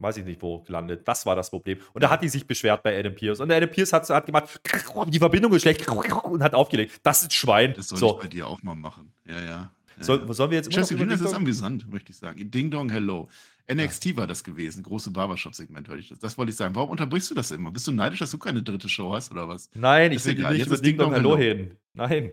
[0.00, 1.06] weiß ich nicht wo gelandet.
[1.06, 1.78] Das war das Problem.
[1.92, 3.40] Und da hat die sich beschwert bei Adam Pierce.
[3.40, 4.60] Und Adam Pierce hat, hat gemacht,
[5.08, 7.00] die Verbindung ist schlecht und hat aufgelegt.
[7.02, 7.74] Das ist Schwein.
[7.74, 8.16] Das soll so.
[8.16, 9.12] ich bei dir auch mal machen.
[9.26, 9.72] Ja, ja.
[10.00, 12.50] Soll, sollen wir jetzt Jesse Green ist amüsant, möchte ich sagen.
[12.50, 13.28] Ding Dong Hello.
[13.72, 14.16] NXT ja.
[14.16, 16.18] war das gewesen, große Barbershop-Segment, ich das.
[16.18, 16.74] Das wollte ich sagen.
[16.74, 17.70] Warum unterbrichst du das immer?
[17.70, 19.70] Bist du neidisch, dass du keine dritte Show hast oder was?
[19.74, 21.76] Nein, ich will nicht über Ding Dong Hello hin.
[21.92, 22.32] Nein.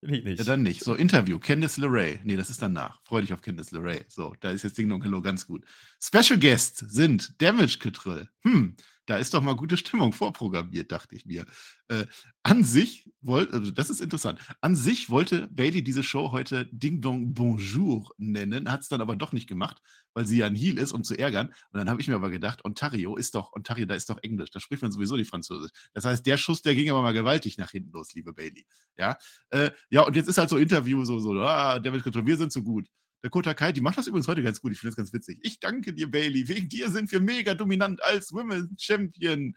[0.00, 0.38] Ich nicht.
[0.38, 0.84] Ja, dann nicht.
[0.84, 1.38] So, Interview.
[1.38, 2.20] Candice LeRae.
[2.22, 3.00] Nee, das ist danach.
[3.04, 4.04] Freu dich auf Candice LeRae.
[4.08, 5.64] So, da ist jetzt Ding Dong Hello ganz gut.
[6.00, 8.28] Special Guests sind Damage Control.
[8.42, 8.76] Hm,
[9.08, 11.46] da ist doch mal gute Stimmung vorprogrammiert, dachte ich mir.
[11.88, 12.04] Äh,
[12.42, 17.00] an sich wollte, also das ist interessant, an sich wollte Bailey diese Show heute Ding
[17.00, 19.80] Dong Bonjour nennen, hat es dann aber doch nicht gemacht,
[20.12, 21.48] weil sie ja ein Heel ist, um zu ärgern.
[21.72, 24.50] Und dann habe ich mir aber gedacht, Ontario ist doch, Ontario, da ist doch Englisch,
[24.50, 25.70] da spricht man sowieso nicht Französisch.
[25.94, 28.66] Das heißt, der Schuss, der ging aber mal gewaltig nach hinten los, liebe Bailey.
[28.98, 29.16] Ja,
[29.48, 32.52] äh, ja und jetzt ist halt so Interview, so, so, ah, David Control, wir sind
[32.52, 32.86] so gut.
[33.22, 34.72] Der Kota Kai, die macht das übrigens heute ganz gut.
[34.72, 35.38] Ich finde das ganz witzig.
[35.42, 36.46] Ich danke dir, Bailey.
[36.48, 39.54] Wegen dir sind wir mega dominant als Women's Champion.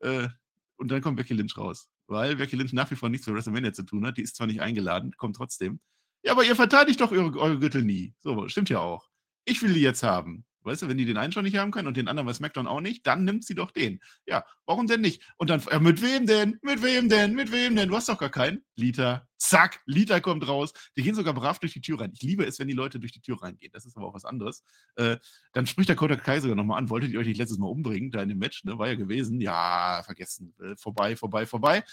[0.00, 0.28] Äh,
[0.76, 1.88] und dann kommt Becky Lynch raus.
[2.06, 4.18] Weil Becky Lynch nach wie vor nichts mit WrestleMania zu tun hat.
[4.18, 5.80] Die ist zwar nicht eingeladen, kommt trotzdem.
[6.24, 8.14] Ja, aber ihr verteidigt doch eure, eure Gürtel nie.
[8.22, 9.08] So, stimmt ja auch.
[9.44, 10.44] Ich will die jetzt haben.
[10.64, 12.66] Weißt du, wenn die den einen schon nicht haben können und den anderen bei SmackDown
[12.66, 14.00] auch nicht, dann nimmt sie doch den.
[14.26, 15.22] Ja, warum denn nicht?
[15.36, 16.58] Und dann, ja, mit wem denn?
[16.62, 17.34] Mit wem denn?
[17.34, 17.88] Mit wem denn?
[17.88, 18.64] Du hast doch gar keinen.
[18.76, 19.28] Liter.
[19.36, 20.72] Zack, Liter kommt raus.
[20.96, 22.12] Die gehen sogar brav durch die Tür rein.
[22.14, 23.70] Ich liebe es, wenn die Leute durch die Tür reingehen.
[23.72, 24.64] Das ist aber auch was anderes.
[24.96, 25.18] Äh,
[25.52, 26.88] dann spricht der Kodak Kai sogar nochmal an.
[26.88, 28.78] Wolltet ihr euch nicht letztes Mal umbringen, da in dem Match, ne?
[28.78, 29.40] War ja gewesen.
[29.40, 30.54] Ja, vergessen.
[30.60, 31.84] Äh, vorbei, vorbei, vorbei.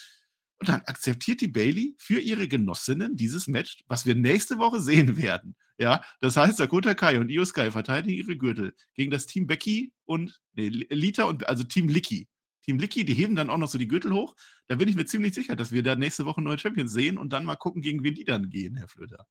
[0.61, 5.17] Und dann akzeptiert die Bailey für ihre Genossinnen dieses Match, was wir nächste Woche sehen
[5.17, 5.55] werden.
[5.81, 9.91] Ja, das heißt, Dakota Kai und Io Sky verteidigen ihre Gürtel gegen das Team Becky
[10.05, 12.29] und nee, Lita und also Team Licky.
[12.61, 14.35] Team Licky, die heben dann auch noch so die Gürtel hoch.
[14.67, 17.33] Da bin ich mir ziemlich sicher, dass wir da nächste Woche neue Champions sehen und
[17.33, 19.25] dann mal gucken, gegen wen die dann gehen, Herr Flöter.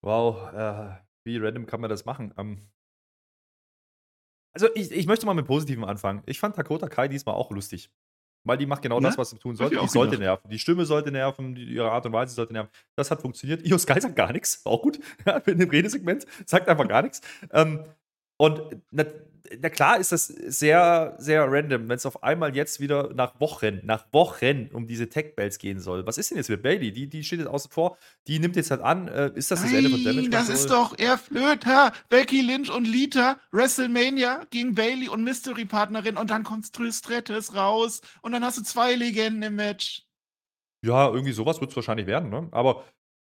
[0.00, 2.32] Wow, äh, wie random kann man das machen?
[2.36, 2.70] Ähm,
[4.52, 6.22] also ich, ich möchte mal mit Positivem anfangen.
[6.26, 7.90] Ich fand Dakota Kai diesmal auch lustig.
[8.44, 9.08] Weil die macht genau ne?
[9.08, 9.76] das, was sie tun sollte.
[9.76, 10.42] Die sollte gedacht.
[10.42, 10.50] nerven.
[10.50, 12.70] Die Stimme sollte nerven, die, ihre Art und Weise sollte nerven.
[12.96, 13.66] Das hat funktioniert.
[13.66, 14.64] Io Sky sagt gar nichts.
[14.64, 14.98] Auch gut.
[15.46, 16.26] in dem Redesegment.
[16.46, 17.20] Sagt einfach gar nichts.
[17.52, 17.84] Ähm,
[18.40, 19.04] und na,
[19.60, 23.80] na, klar ist das sehr, sehr random, wenn es auf einmal jetzt wieder nach Wochen,
[23.84, 26.06] nach Wochen um diese Tech-Bells gehen soll.
[26.06, 26.90] Was ist denn jetzt mit Bailey?
[26.90, 29.08] Die, die steht jetzt außen vor, die nimmt jetzt halt an.
[29.08, 32.86] Äh, ist das das Nein, Ende von Damage Das ist doch Erflöter, Becky Lynch und
[32.86, 38.62] Lita, WrestleMania gegen Bailey und Mystery-Partnerin und dann kommt Stratus raus und dann hast du
[38.62, 40.06] zwei Legenden im Match.
[40.82, 42.48] Ja, irgendwie sowas wird es wahrscheinlich werden, ne?
[42.52, 42.86] Aber.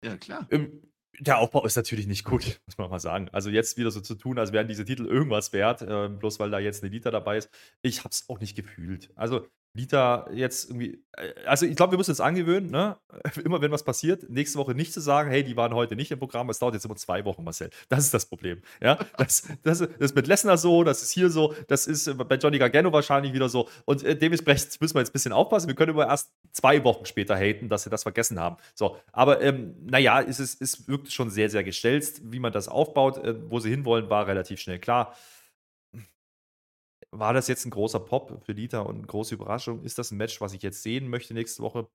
[0.01, 0.47] Ja, klar.
[0.49, 0.81] Im,
[1.19, 3.29] der Aufbau ist natürlich nicht gut, muss man mal sagen.
[3.31, 6.51] Also jetzt wieder so zu tun, als wären diese Titel irgendwas wert, äh, bloß weil
[6.51, 7.49] da jetzt eine Lita dabei ist.
[7.81, 9.11] Ich habe es auch nicht gefühlt.
[9.15, 12.97] Also Lita jetzt irgendwie, äh, also ich glaube, wir müssen uns angewöhnen, ne?
[13.43, 16.19] immer wenn was passiert, nächste Woche nicht zu sagen, hey, die waren heute nicht im
[16.19, 17.71] Programm, es dauert jetzt immer zwei Wochen, Marcel.
[17.89, 18.61] Das ist das Problem.
[18.81, 18.97] Ja?
[19.17, 22.57] Das, das, das ist mit Lesnar so, das ist hier so, das ist bei Johnny
[22.57, 23.69] Gargano wahrscheinlich wieder so.
[23.85, 25.67] Und äh, dementsprechend müssen wir jetzt ein bisschen aufpassen.
[25.67, 28.57] Wir können immer erst zwei Wochen später haten, dass sie das vergessen haben.
[28.75, 32.67] So, aber ähm, naja, es, ist, es wirkt schon sehr, sehr gestelzt, wie man das
[32.67, 33.23] aufbaut.
[33.23, 35.15] Äh, wo sie hinwollen, war relativ schnell klar.
[37.15, 39.83] War das jetzt ein großer Pop für Lita und eine große Überraschung?
[39.83, 41.87] Ist das ein Match, was ich jetzt sehen möchte nächste Woche?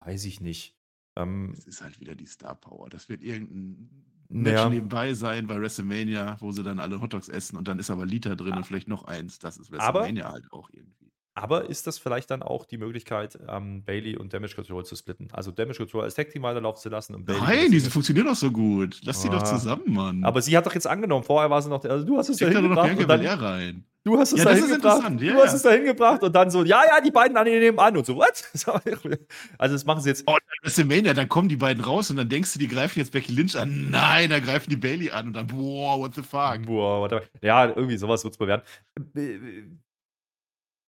[0.00, 0.74] Weiß ich nicht.
[1.16, 2.88] Ähm, es ist halt wieder die Star Power.
[2.88, 3.90] Das wird irgendein
[4.28, 4.68] Match ja.
[4.68, 8.34] nebenbei sein bei WrestleMania, wo sie dann alle Hotdogs essen und dann ist aber Lita
[8.34, 8.56] drin ah.
[8.58, 9.38] und vielleicht noch eins.
[9.38, 11.12] Das ist WrestleMania aber, halt auch irgendwie.
[11.36, 15.28] Aber ist das vielleicht dann auch die Möglichkeit, ähm, Bailey und Damage Control zu splitten?
[15.32, 17.40] Also Damage Control als Tag Team weiterlaufen zu lassen und Bailey.
[17.40, 19.00] Nein, diese funktionieren doch so gut.
[19.02, 19.44] Lass sie doch ah.
[19.44, 20.24] zusammen, Mann.
[20.24, 21.24] Aber sie hat doch jetzt angenommen.
[21.24, 21.84] Vorher war sie noch.
[21.84, 22.96] Also du hast es da hingebracht.
[22.96, 23.84] Und dann, rein.
[24.04, 25.20] Du hast es ja, da hingebracht.
[25.20, 27.78] Ja, du hast es da hingebracht und dann so, ja, ja, die beiden an nehmen
[27.78, 28.44] an und so, what?
[29.58, 30.24] Also das machen sie jetzt.
[30.26, 33.32] Oh, WrestleMania, dann kommen die beiden raus und dann denkst du, die greifen jetzt Becky
[33.32, 33.88] Lynch an.
[33.90, 36.66] Nein, da greifen die Bailey an und dann, boah, what the fuck.
[36.66, 38.62] Boah, what the Ja, irgendwie sowas wird es mal werden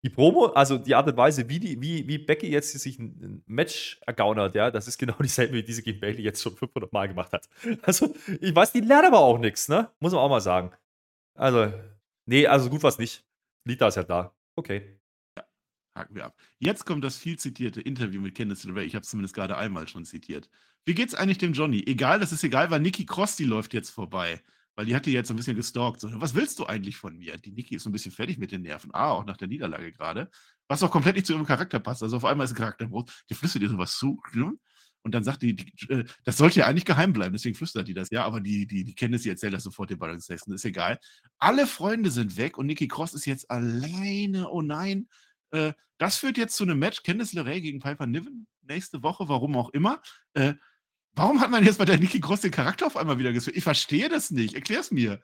[0.03, 3.41] die Promo, also die Art und Weise, wie, die, wie, wie Becky jetzt sich ein
[3.47, 7.07] Match ergaunert, ja, das ist genau dieselbe, wie diese gegen Bailey jetzt schon 500 Mal
[7.07, 7.47] gemacht hat.
[7.81, 9.89] Also, ich weiß, die lernt aber auch nichts, ne?
[9.99, 10.71] Muss man auch mal sagen.
[11.35, 11.71] Also,
[12.25, 13.23] nee, also gut war es nicht.
[13.65, 14.35] Lita ist ja da.
[14.55, 14.99] Okay.
[15.37, 15.45] Ja,
[15.95, 16.37] haken wir ab.
[16.59, 18.83] Jetzt kommt das viel zitierte Interview mit Candice LeRae.
[18.85, 20.49] Ich habe es zumindest gerade einmal schon zitiert.
[20.85, 21.83] Wie geht's eigentlich dem Johnny?
[21.85, 24.41] Egal, das ist egal, weil Nikki Cross, die läuft jetzt vorbei.
[24.75, 26.01] Weil die hat die jetzt ein bisschen gestalkt.
[26.01, 27.37] So, was willst du eigentlich von mir?
[27.37, 28.89] Die Niki ist so ein bisschen fertig mit den Nerven.
[28.93, 30.29] Ah, auch nach der Niederlage gerade.
[30.67, 32.01] Was auch komplett nicht zu ihrem Charakter passt.
[32.01, 33.05] Also auf einmal ist ein Charakterbruch.
[33.29, 34.19] Die flüstert dir sowas zu.
[35.03, 37.93] Und dann sagt die, die äh, das sollte ja eigentlich geheim bleiben, deswegen flüstert die
[37.93, 40.65] das, ja, aber die, die, die Candice, die erzählt das sofort den Balance Sexton, ist
[40.65, 40.99] egal.
[41.37, 45.09] Alle Freunde sind weg und Nikki Cross ist jetzt alleine, oh nein.
[45.51, 49.55] Äh, das führt jetzt zu einem Match, Candice LeRae gegen Piper Niven, nächste Woche, warum
[49.57, 50.01] auch immer.
[50.33, 50.53] Äh,
[51.13, 53.57] warum hat man jetzt bei der Nikki Cross den Charakter auf einmal wieder geführt?
[53.57, 55.21] Ich verstehe das nicht, erklär's mir.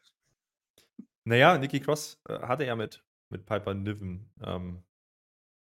[1.24, 4.84] Naja, Nikki Cross äh, hatte ja mit, mit Piper Niven ähm,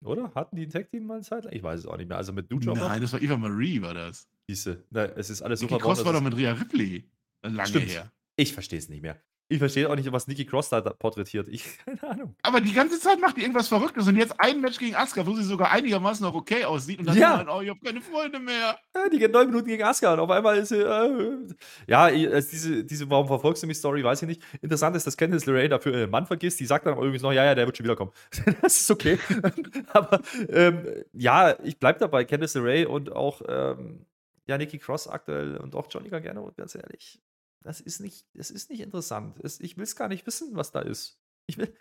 [0.05, 0.35] oder?
[0.35, 1.53] Hatten die ein Tag-Team mal eine Zeit lang?
[1.53, 2.17] Ich weiß es auch nicht mehr.
[2.17, 4.29] Also mit Dude Nein, das war Eva Marie, war das.
[4.49, 5.85] Siehste, na, es ist alles Nikki super.
[5.85, 7.11] Cross war doch mit Rhea Ripley.
[7.43, 7.89] Lange Stimmt.
[7.89, 8.13] her.
[8.37, 9.21] Ich verstehe es nicht mehr.
[9.51, 11.49] Ich verstehe auch nicht, was Nikki Cross da porträtiert.
[11.49, 12.35] Ich, keine Ahnung.
[12.43, 15.35] Aber die ganze Zeit macht die irgendwas Verrücktes und jetzt ein Match gegen Asuka, wo
[15.35, 17.39] sie sogar einigermaßen noch okay aussieht und dann Ja.
[17.39, 18.79] sagt, oh, ich habe keine Freunde mehr.
[18.95, 20.83] Ja, die geht neun Minuten gegen Asuka und auf einmal ist sie.
[20.83, 21.47] Äh,
[21.87, 24.43] ja, diese, diese Warum verfolgst du mich Story, weiß ich nicht.
[24.61, 26.61] Interessant ist, dass Candice LeRae dafür ihren Mann vergisst.
[26.61, 28.13] Die sagt dann irgendwie noch, ja, ja, der wird schon wiederkommen.
[28.63, 29.19] das ist okay.
[29.93, 30.21] aber
[30.51, 32.25] ähm, ja, ich bleib dabei.
[32.27, 34.05] Candice LeRae und auch ähm,
[34.47, 37.19] ja, Nikki Cross aktuell und auch Johnny Gargano, ganz ehrlich.
[37.63, 39.39] Das ist nicht, das ist nicht interessant.
[39.43, 41.19] Es, ich will es gar nicht wissen, was da ist.
[41.51, 41.75] Ich will,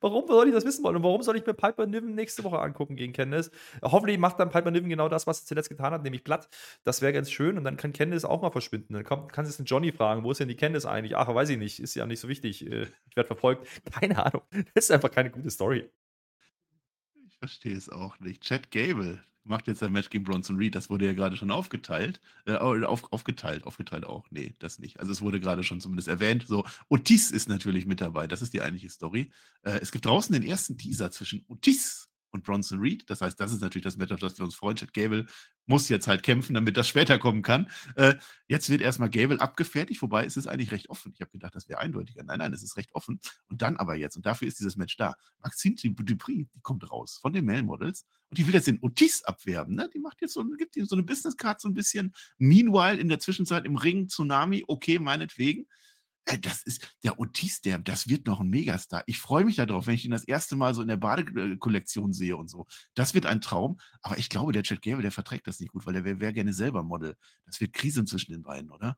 [0.00, 0.96] warum soll ich das wissen wollen?
[0.96, 3.50] Und warum soll ich mir Piper Niven nächste Woche angucken gegen Candice?
[3.82, 6.48] Hoffentlich macht dann Piper Niven genau das, was sie zuletzt getan hat, nämlich platt.
[6.84, 8.94] Das wäre ganz schön und dann kann Candice auch mal verschwinden.
[8.94, 11.14] Dann kommt, kann sie den Johnny fragen, wo ist denn die Candice eigentlich?
[11.16, 12.66] Ach, weiß ich nicht, ist ja nicht so wichtig.
[12.66, 13.66] Äh, Ich werde verfolgt.
[14.00, 14.42] Keine Ahnung.
[14.74, 15.90] Das ist einfach keine gute Story.
[17.28, 18.42] Ich verstehe es auch nicht.
[18.42, 20.74] Chad Gable macht jetzt ein Match gegen Bronson Reed.
[20.74, 22.20] Das wurde ja gerade schon aufgeteilt.
[22.46, 24.26] Äh, auf, aufgeteilt, aufgeteilt auch.
[24.30, 25.00] Nee, das nicht.
[25.00, 26.46] Also es wurde gerade schon zumindest erwähnt.
[26.46, 28.26] So, Otis ist natürlich mit dabei.
[28.26, 29.30] Das ist die eigentliche Story.
[29.62, 33.08] Äh, es gibt draußen den ersten Teaser zwischen Otis und Bronson Reed.
[33.08, 34.76] Das heißt, das ist natürlich das Match, auf das wir uns freuen.
[34.76, 35.26] Chad Gable
[35.66, 37.70] muss jetzt halt kämpfen, damit das später kommen kann.
[37.94, 38.14] Äh,
[38.48, 41.12] jetzt wird erstmal Gable abgefertigt, wobei es ist eigentlich recht offen.
[41.14, 42.22] Ich habe gedacht, das wäre eindeutiger.
[42.24, 43.20] Nein, nein, es ist recht offen.
[43.48, 47.18] Und dann aber jetzt, und dafür ist dieses Match da, Maxine Dupri, die kommt raus
[47.20, 49.74] von den Male Models und die will jetzt den Otis abwerben.
[49.74, 49.90] Ne?
[49.92, 52.14] Die macht jetzt so, gibt ihm so eine Business Card so ein bisschen.
[52.38, 55.66] Meanwhile in der Zwischenzeit im Ring Tsunami, okay, meinetwegen.
[56.24, 59.02] Äh, Das ist der Otis, der, das wird noch ein Megastar.
[59.06, 62.36] Ich freue mich darauf, wenn ich ihn das erste Mal so in der Badekollektion sehe
[62.36, 62.66] und so.
[62.94, 65.86] Das wird ein Traum, aber ich glaube, der Chad Gable, der verträgt das nicht gut,
[65.86, 67.16] weil der wäre wär gerne selber Model.
[67.46, 68.96] Das wird Krise zwischen den beiden, oder?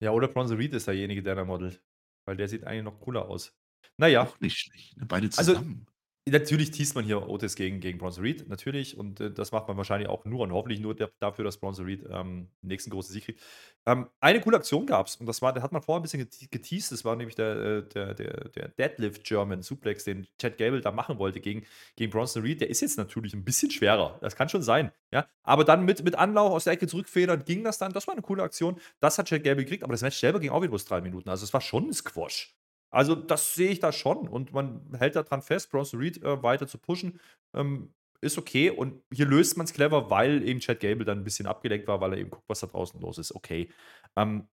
[0.00, 1.82] Ja, oder Bronson Reed ist derjenige, der da modelt.
[2.24, 3.54] Weil der sieht eigentlich noch cooler aus.
[3.96, 4.96] Naja, Auch nicht schlecht.
[4.96, 5.06] Ne?
[5.06, 5.86] Beide Also, zusammen.
[6.24, 8.96] Natürlich teast man hier Otis gegen, gegen Bronson Reed, natürlich.
[8.96, 11.84] Und äh, das macht man wahrscheinlich auch nur und hoffentlich nur der, dafür, dass Bronson
[11.84, 13.40] Reed ähm, den nächsten großen Sieg kriegt.
[13.86, 16.22] Ähm, eine coole Aktion gab es und das war, da hat man vorher ein bisschen
[16.22, 16.92] gete- geteased.
[16.92, 20.92] Das war nämlich der, äh, der, der, der Deadlift German Suplex, den Chad Gable da
[20.92, 21.64] machen wollte gegen,
[21.96, 22.60] gegen Bronson Reed.
[22.60, 24.18] Der ist jetzt natürlich ein bisschen schwerer.
[24.20, 24.92] Das kann schon sein.
[25.10, 25.26] Ja?
[25.42, 27.92] Aber dann mit, mit Anlauf aus der Ecke zurückfedern ging das dann.
[27.92, 28.78] Das war eine coole Aktion.
[29.00, 31.28] Das hat Chad Gable gekriegt, aber das Match selber ging auch wieder bloß drei Minuten.
[31.28, 32.54] Also es war schon ein Squash.
[32.92, 36.66] Also, das sehe ich da schon und man hält daran fest, Bronson Reed äh, weiter
[36.66, 37.18] zu pushen.
[37.54, 41.24] Ähm, ist okay und hier löst man es clever, weil eben Chad Gable dann ein
[41.24, 43.34] bisschen abgelenkt war, weil er eben guckt, was da draußen los ist.
[43.34, 43.68] Okay.
[44.16, 44.48] Ähm,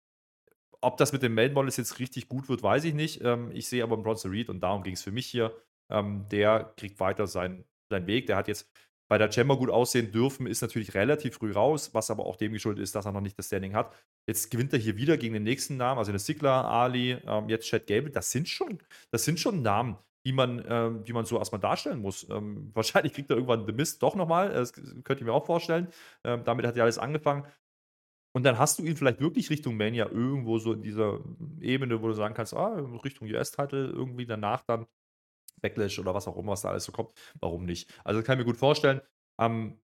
[0.80, 3.22] ob das mit den Main-Models jetzt richtig gut wird, weiß ich nicht.
[3.22, 5.56] Ähm, ich sehe aber Bronson Reed und darum ging es für mich hier.
[5.90, 8.26] Ähm, der kriegt weiter seinen, seinen Weg.
[8.26, 8.70] Der hat jetzt
[9.08, 12.52] bei der Chamber gut aussehen dürfen, ist natürlich relativ früh raus, was aber auch dem
[12.52, 13.94] geschuldet ist, dass er noch nicht das Standing hat.
[14.28, 17.66] Jetzt gewinnt er hier wieder gegen den nächsten Namen, also eine Sigler, Ali, ähm, jetzt
[17.66, 18.10] Chad Gable.
[18.10, 18.78] Das sind schon,
[19.10, 22.28] das sind schon Namen, die man, ähm, die man so erstmal darstellen muss.
[22.30, 25.88] Ähm, wahrscheinlich kriegt er irgendwann The Mist doch nochmal, das könnte ich mir auch vorstellen.
[26.24, 27.44] Ähm, damit hat ja alles angefangen.
[28.34, 31.20] Und dann hast du ihn vielleicht wirklich Richtung Mania irgendwo so in dieser
[31.60, 34.86] Ebene, wo du sagen kannst, ah, Richtung US-Title irgendwie danach dann
[35.60, 37.10] Backlash oder was auch immer, was da alles so kommt.
[37.40, 37.90] Warum nicht?
[38.04, 39.00] Also kann ich mir gut vorstellen.
[39.40, 39.78] Ähm,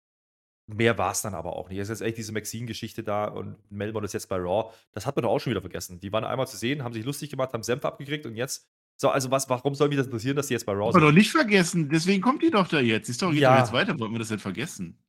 [0.66, 1.78] mehr war es dann aber auch nicht.
[1.78, 4.72] Es ist jetzt echt diese Maxine-Geschichte da und Melbourne ist jetzt bei Raw.
[4.92, 6.00] Das hat man doch auch schon wieder vergessen.
[6.00, 8.68] Die waren einmal zu sehen, haben sich lustig gemacht, haben Senf abgekriegt und jetzt.
[9.00, 11.06] So, also was, warum soll mich das interessieren, dass die jetzt bei Raw Aber doch
[11.08, 11.16] sind?
[11.16, 13.08] nicht vergessen, deswegen kommt die doch da jetzt.
[13.08, 13.54] Die Story geht Ja.
[13.54, 15.02] doch jetzt weiter, wollten wir das denn vergessen?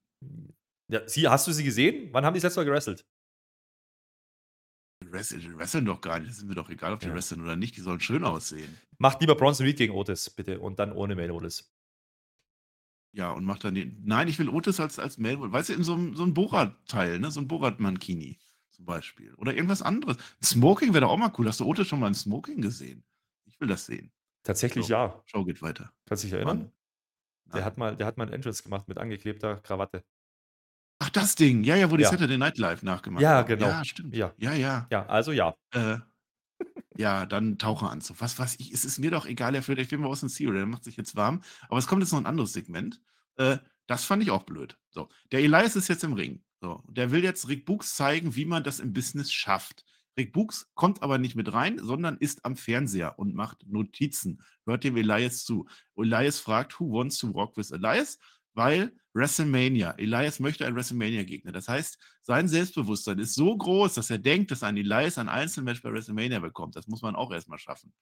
[0.90, 2.10] Ja, sie, hast du sie gesehen?
[2.12, 3.06] Wann haben die das letzte Mal gerestelt?
[5.14, 6.32] Wresteln, wresteln doch gar nicht.
[6.32, 7.14] Das ist mir doch egal, ob die Ja.
[7.14, 7.78] wresteln oder nicht.
[7.78, 8.78] Die sollen schön aussehen.
[8.98, 10.60] Macht lieber Bronson Reed gegen Otis, bitte.
[10.60, 11.72] Und dann ohne Mail Otis.
[13.12, 14.02] Ja, und macht dann den.
[14.04, 15.54] Nein, ich will Otis als, als Melbourne.
[15.54, 17.30] Weißt du, in so einem, so einem Borat-Teil, ne?
[17.30, 18.40] So ein Borat-Mankini
[18.72, 19.36] zum Beispiel.
[19.36, 20.18] Oder irgendwas anderes.
[20.44, 21.48] Smoking wäre doch auch mal cool.
[21.48, 23.04] Hast du Otis schon mal im Smoking gesehen?
[23.46, 24.12] Ich will das sehen.
[24.42, 24.94] Tatsächlich So.
[24.94, 25.22] ja.
[25.26, 25.94] Show geht weiter.
[26.08, 26.72] Kannst du dich erinnern?
[27.54, 30.04] Der hat, mal, der hat mal ein Entrance gemacht mit angeklebter Krawatte.
[31.14, 31.64] Das Ding.
[31.64, 32.10] Ja, ja, wo die Ja.
[32.10, 33.48] Saturday Night Live nachgemacht Ja, haben.
[33.48, 33.68] genau.
[33.68, 34.14] Ja, stimmt.
[34.16, 34.34] Ja.
[34.38, 34.54] ja.
[34.54, 34.88] ja.
[34.92, 35.56] Ja, also ja.
[35.72, 35.98] Äh,
[36.98, 38.20] ja, dann Taucheranzug.
[38.20, 40.30] Was weiß ich, es ist mir doch egal, er führt, ich will mal aus dem
[40.30, 41.42] Zero, der macht sich jetzt warm.
[41.70, 43.02] Aber es kommt jetzt noch ein anderes Segment.
[43.38, 43.58] Äh,
[43.88, 44.78] das fand ich auch blöd.
[44.90, 46.44] So, der Elias ist jetzt im Ring.
[46.62, 49.84] So, der will jetzt Rick Books zeigen, wie man das im Business schafft.
[50.18, 54.42] Rick Books kommt aber nicht mit rein, sondern ist am Fernseher und macht Notizen.
[54.66, 55.68] Hört dem Elias zu.
[55.98, 58.20] Elias fragt, who wants to walk with Elias?
[58.54, 61.52] Weil WrestleMania, Elias möchte einen WrestleMania-Gegner.
[61.52, 65.82] Das heißt, sein Selbstbewusstsein ist so groß, dass er denkt, dass ein Elias ein Einzelmatch
[65.82, 66.76] bei WrestleMania bekommt.
[66.76, 67.94] Das muss man auch erstmal schaffen.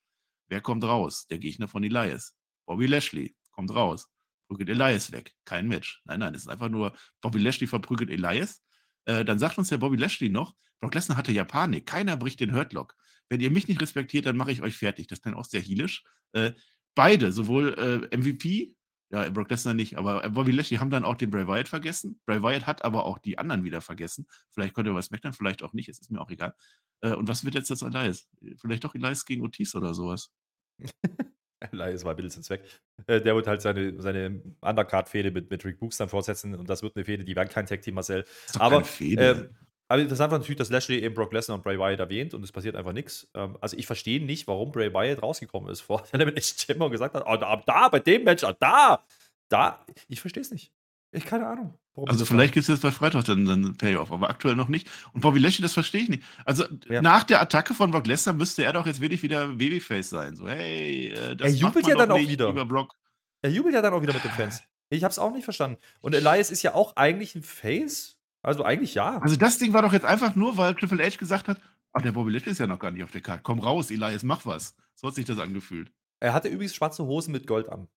[0.48, 1.28] Wer kommt raus?
[1.28, 2.36] Der Gegner von Elias.
[2.66, 4.08] Bobby Lashley kommt raus.
[4.48, 5.34] Prügelt Elias weg.
[5.46, 6.02] Kein Match.
[6.06, 8.62] Nein, nein, es ist einfach nur Bobby Lashley verprügelt Elias.
[9.06, 11.86] Äh, dann sagt uns der Bobby Lashley noch, Brock Lesnar hatte ja Panik.
[11.86, 12.96] Keiner bricht den Hurtlock.
[13.30, 15.08] Wenn ihr mich nicht respektiert, dann mache ich euch fertig.
[15.08, 16.04] Das ist dann auch sehr heelisch.
[16.34, 16.54] Äh,
[16.96, 18.76] beide, sowohl äh, MVP
[19.12, 22.20] ja, Brock Lesnar nicht, aber Bobby Lashley haben dann auch den Bray Wyatt vergessen.
[22.26, 24.26] Bray Wyatt hat aber auch die anderen wieder vergessen.
[24.52, 26.54] Vielleicht konnte er was meckern, vielleicht auch nicht, es ist mir auch egal.
[27.02, 28.30] Äh, und was wird jetzt das Elias?
[28.58, 30.32] Vielleicht doch Elias gegen Otis oder sowas.
[31.60, 32.64] Elias war ein bisschen weg.
[33.06, 36.82] Äh, der wird halt seine, seine Undercard-Fehde mit, mit Rick Books dann fortsetzen und das
[36.82, 38.26] wird eine Fehde, die werden kein Tag-Team, Marcel.
[38.58, 39.50] Aber, äh,
[39.92, 42.52] aber interessant war natürlich, dass Lashley eben Brock Lesnar und Bray Wyatt erwähnt und es
[42.52, 43.30] passiert einfach nichts.
[43.34, 47.14] Ähm, also ich verstehe nicht, warum Bray Wyatt rausgekommen ist vor der Elimination und gesagt
[47.14, 49.04] hat, oh, da, da, bei dem Match, oh, da,
[49.50, 49.86] da.
[50.08, 50.72] Ich verstehe es nicht.
[51.12, 51.78] Ich keine Ahnung.
[52.06, 54.88] Also vielleicht gibt es jetzt bei Freitag dann, dann Payoff, aber aktuell noch nicht.
[55.12, 56.24] Und Bobby Lashley, das verstehe ich nicht.
[56.46, 57.02] Also ja.
[57.02, 60.38] nach der Attacke von Brock Lesnar müsste er doch jetzt wirklich wieder Babyface sein.
[60.38, 62.54] So, hey, äh, das Er jubelt ja dann auch wieder.
[62.66, 62.96] Brock.
[63.42, 64.64] Er jubelt ja dann auch wieder mit den Fans.
[64.90, 65.78] Ich habe es auch nicht verstanden.
[66.00, 68.18] Und Elias ist ja auch eigentlich ein Face.
[68.44, 69.20] Also eigentlich ja.
[69.20, 71.62] Also das Ding war doch jetzt einfach nur, weil Triple H gesagt hat,
[71.94, 73.44] ach, der Bobby Lashley ist ja noch gar nicht auf der Karte.
[73.44, 74.76] Komm raus, Elias, mach was.
[74.96, 75.92] So hat sich das angefühlt.
[76.20, 77.88] Er hatte übrigens schwarze Hosen mit Gold an.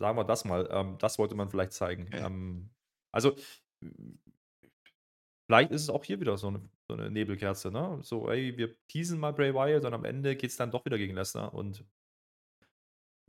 [0.00, 0.68] Sagen wir das mal.
[0.70, 2.06] Ähm, das wollte man vielleicht zeigen.
[2.06, 2.24] Okay.
[2.24, 2.70] Ähm,
[3.12, 3.36] also,
[5.46, 7.98] vielleicht ist es auch hier wieder so eine, so eine, Nebelkerze, ne?
[8.02, 10.96] So, ey, wir teasen mal Bray Wyatt und am Ende geht es dann doch wieder
[10.96, 11.84] gegen Lesnar und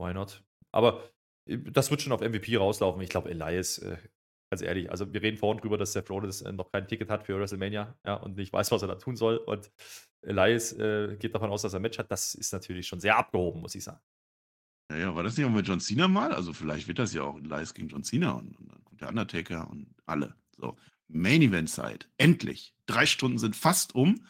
[0.00, 0.42] why not?
[0.72, 1.02] Aber
[1.46, 3.02] äh, das wird schon auf MVP rauslaufen.
[3.02, 3.98] Ich glaube, Elias äh,
[4.52, 7.24] Ganz ehrlich, also wir reden vorhin drüber, dass Seth Rollins äh, noch kein Ticket hat
[7.24, 9.38] für WrestleMania ja, und nicht weiß, was er da tun soll.
[9.38, 9.72] Und
[10.20, 12.10] Elias äh, geht davon aus, dass er ein Match hat.
[12.10, 14.00] Das ist natürlich schon sehr abgehoben, muss ich sagen.
[14.90, 16.34] Ja, ja, war das nicht auch mit John Cena mal?
[16.34, 19.08] Also vielleicht wird das ja auch Elias gegen John Cena und, und dann kommt der
[19.08, 20.34] Undertaker und alle.
[20.58, 20.76] So,
[21.08, 22.10] Main Event Zeit.
[22.18, 22.74] Endlich.
[22.84, 24.26] Drei Stunden sind fast um.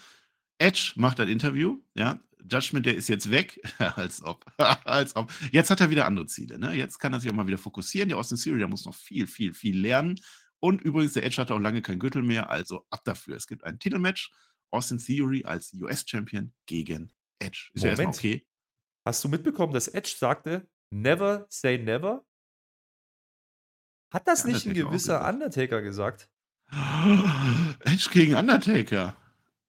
[0.59, 2.21] Edge macht ein Interview, ja,
[2.51, 3.61] Judgment, der ist jetzt weg.
[3.79, 4.45] als, ob.
[4.85, 5.33] als ob.
[5.51, 6.59] Jetzt hat er wieder andere Ziele.
[6.59, 6.75] Ne?
[6.75, 8.09] Jetzt kann er sich auch mal wieder fokussieren.
[8.09, 10.21] Der Austin Theory, der muss noch viel, viel, viel lernen.
[10.61, 13.37] Und übrigens, der Edge hatte auch lange kein Gürtel mehr, also ab dafür.
[13.37, 14.31] Es gibt ein Titelmatch.
[14.71, 17.71] Austin Theory als US-Champion gegen Edge.
[17.75, 17.99] Ist Moment.
[17.99, 18.47] ja erstmal okay.
[19.05, 22.25] Hast du mitbekommen, dass Edge sagte, never say never?
[24.13, 26.29] Hat das nicht ein gewisser Undertaker gesagt?
[26.71, 29.17] Edge gegen Undertaker.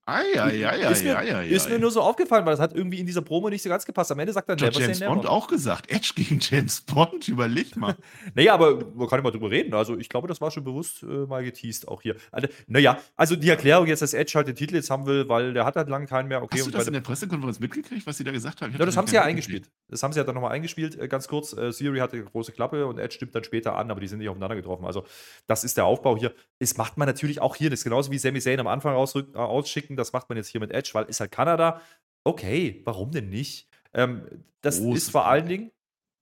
[0.05, 2.75] Ei, ei, ei, ist, mir, ei, ei, ist mir nur so aufgefallen, weil das hat
[2.75, 4.11] irgendwie in dieser Promo nicht so ganz gepasst.
[4.11, 5.89] Am Ende sagt er Never James Bond auch gesagt.
[5.89, 7.95] Edge gegen James Bond, überleg mal.
[8.35, 9.73] naja, aber man kann immer drüber reden.
[9.73, 12.17] Also ich glaube, das war schon bewusst äh, mal geteased, auch hier.
[12.33, 15.53] Also, naja, also die Erklärung jetzt, dass Edge halt den Titel jetzt haben will, weil
[15.53, 16.43] der hat halt lange keinen mehr.
[16.43, 18.75] Okay, Hast du das in der Pressekonferenz mitgekriegt, was sie da gesagt haben?
[18.77, 19.69] Ja, das haben sie ja eingespielt.
[19.93, 21.53] Das haben sie ja dann nochmal eingespielt, äh, ganz kurz.
[21.53, 24.19] Äh, Siri hatte eine große Klappe und Edge stimmt dann später an, aber die sind
[24.19, 24.85] nicht aufeinander getroffen.
[24.85, 25.05] Also
[25.47, 26.33] das ist der Aufbau hier.
[26.59, 27.69] Das macht man natürlich auch hier.
[27.69, 29.95] Das ist genauso wie Sami Zayn am Anfang äh, ausschicken.
[29.95, 31.81] Das macht man jetzt hier mit Edge, weil ist halt Kanada.
[32.23, 33.69] Okay, warum denn nicht?
[33.93, 34.27] Ähm,
[34.61, 35.71] das Große ist vor allen Dingen,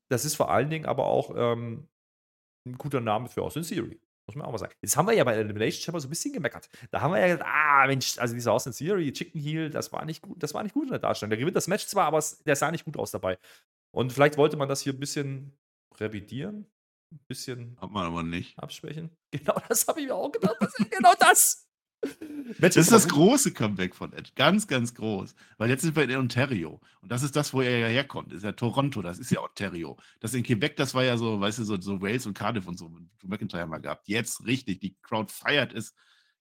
[0.09, 1.87] das ist vor allen Dingen aber auch ähm,
[2.65, 3.99] ein guter Name für Austin Theory.
[4.27, 4.73] Muss man auch mal sagen.
[4.81, 6.69] Jetzt haben wir ja bei Elimination Chamber so ein bisschen gemeckert.
[6.91, 10.05] Da haben wir ja gesagt, ah, Mensch, also dieser Austin Theory, Chicken Heel, das war
[10.05, 11.31] nicht gut, das war nicht gut in der Darstellung.
[11.31, 13.37] Der gewinnt das Match zwar, aber der sah nicht gut aus dabei.
[13.91, 15.57] Und vielleicht wollte man das hier ein bisschen
[15.99, 16.65] revidieren,
[17.11, 17.77] ein bisschen.
[17.81, 18.57] Hat man aber nicht.
[18.57, 19.11] Abschwächen.
[19.31, 20.57] Genau das habe ich mir auch gedacht.
[20.91, 21.67] Genau das.
[22.59, 24.31] Das ist das große Comeback von Edge.
[24.35, 25.35] Ganz, ganz groß.
[25.57, 26.79] Weil jetzt sind wir in Ontario.
[27.01, 28.31] Und das ist das, wo er ja herkommt.
[28.31, 29.97] Das ist ja Toronto, das ist ja Ontario.
[30.19, 32.77] Das in Quebec, das war ja so, weißt du, so, so Wales und Cardiff und
[32.77, 32.89] so,
[33.19, 34.07] Drew McIntyre mal gehabt.
[34.07, 35.93] Jetzt richtig, die Crowd feiert es.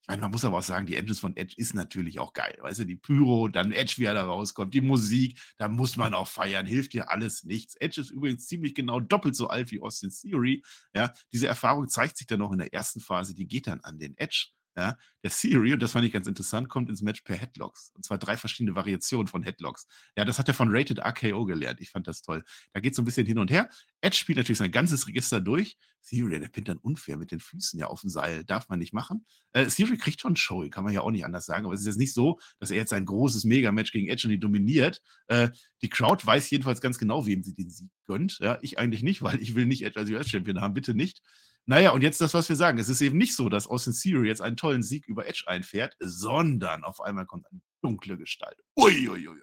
[0.02, 2.56] Ich meine, man muss aber auch sagen, die Engines von Edge ist natürlich auch geil.
[2.60, 6.14] Weißt du, die Pyro, dann Edge, wie er da rauskommt, die Musik, da muss man
[6.14, 7.76] auch feiern, hilft dir alles nichts.
[7.76, 10.64] Edge ist übrigens ziemlich genau doppelt so alt wie Austin Theory.
[10.94, 13.98] Ja, diese Erfahrung zeigt sich dann noch in der ersten Phase, die geht dann an
[13.98, 14.48] den Edge.
[14.80, 17.92] Ja, der Theory, und das fand ich ganz interessant, kommt ins Match per Headlocks.
[17.94, 19.86] Und zwar drei verschiedene Variationen von Headlocks.
[20.16, 21.82] Ja, das hat er von Rated RKO gelernt.
[21.82, 22.42] Ich fand das toll.
[22.72, 23.68] Da geht es so ein bisschen hin und her.
[24.00, 25.76] Edge spielt natürlich sein ganzes Register durch.
[26.08, 28.42] Theory, der pinnt dann unfair mit den Füßen ja auf dem Seil.
[28.42, 29.26] Darf man nicht machen.
[29.52, 31.66] Äh, Theory kriegt schon Show, kann man ja auch nicht anders sagen.
[31.66, 34.30] Aber es ist jetzt nicht so, dass er jetzt ein großes Mega-Match gegen Edge und
[34.30, 35.02] die dominiert.
[35.26, 35.50] Äh,
[35.82, 38.38] die Crowd weiß jedenfalls ganz genau, wem sie den Sieg gönnt.
[38.38, 40.72] Ja, ich eigentlich nicht, weil ich will nicht Edge als US-Champion haben.
[40.72, 41.20] Bitte nicht.
[41.70, 42.78] Naja, und jetzt das, was wir sagen.
[42.78, 45.94] Es ist eben nicht so, dass Austin Theory jetzt einen tollen Sieg über Edge einfährt,
[46.00, 48.58] sondern auf einmal kommt eine dunkle Gestalt.
[48.76, 49.40] Uiuiui.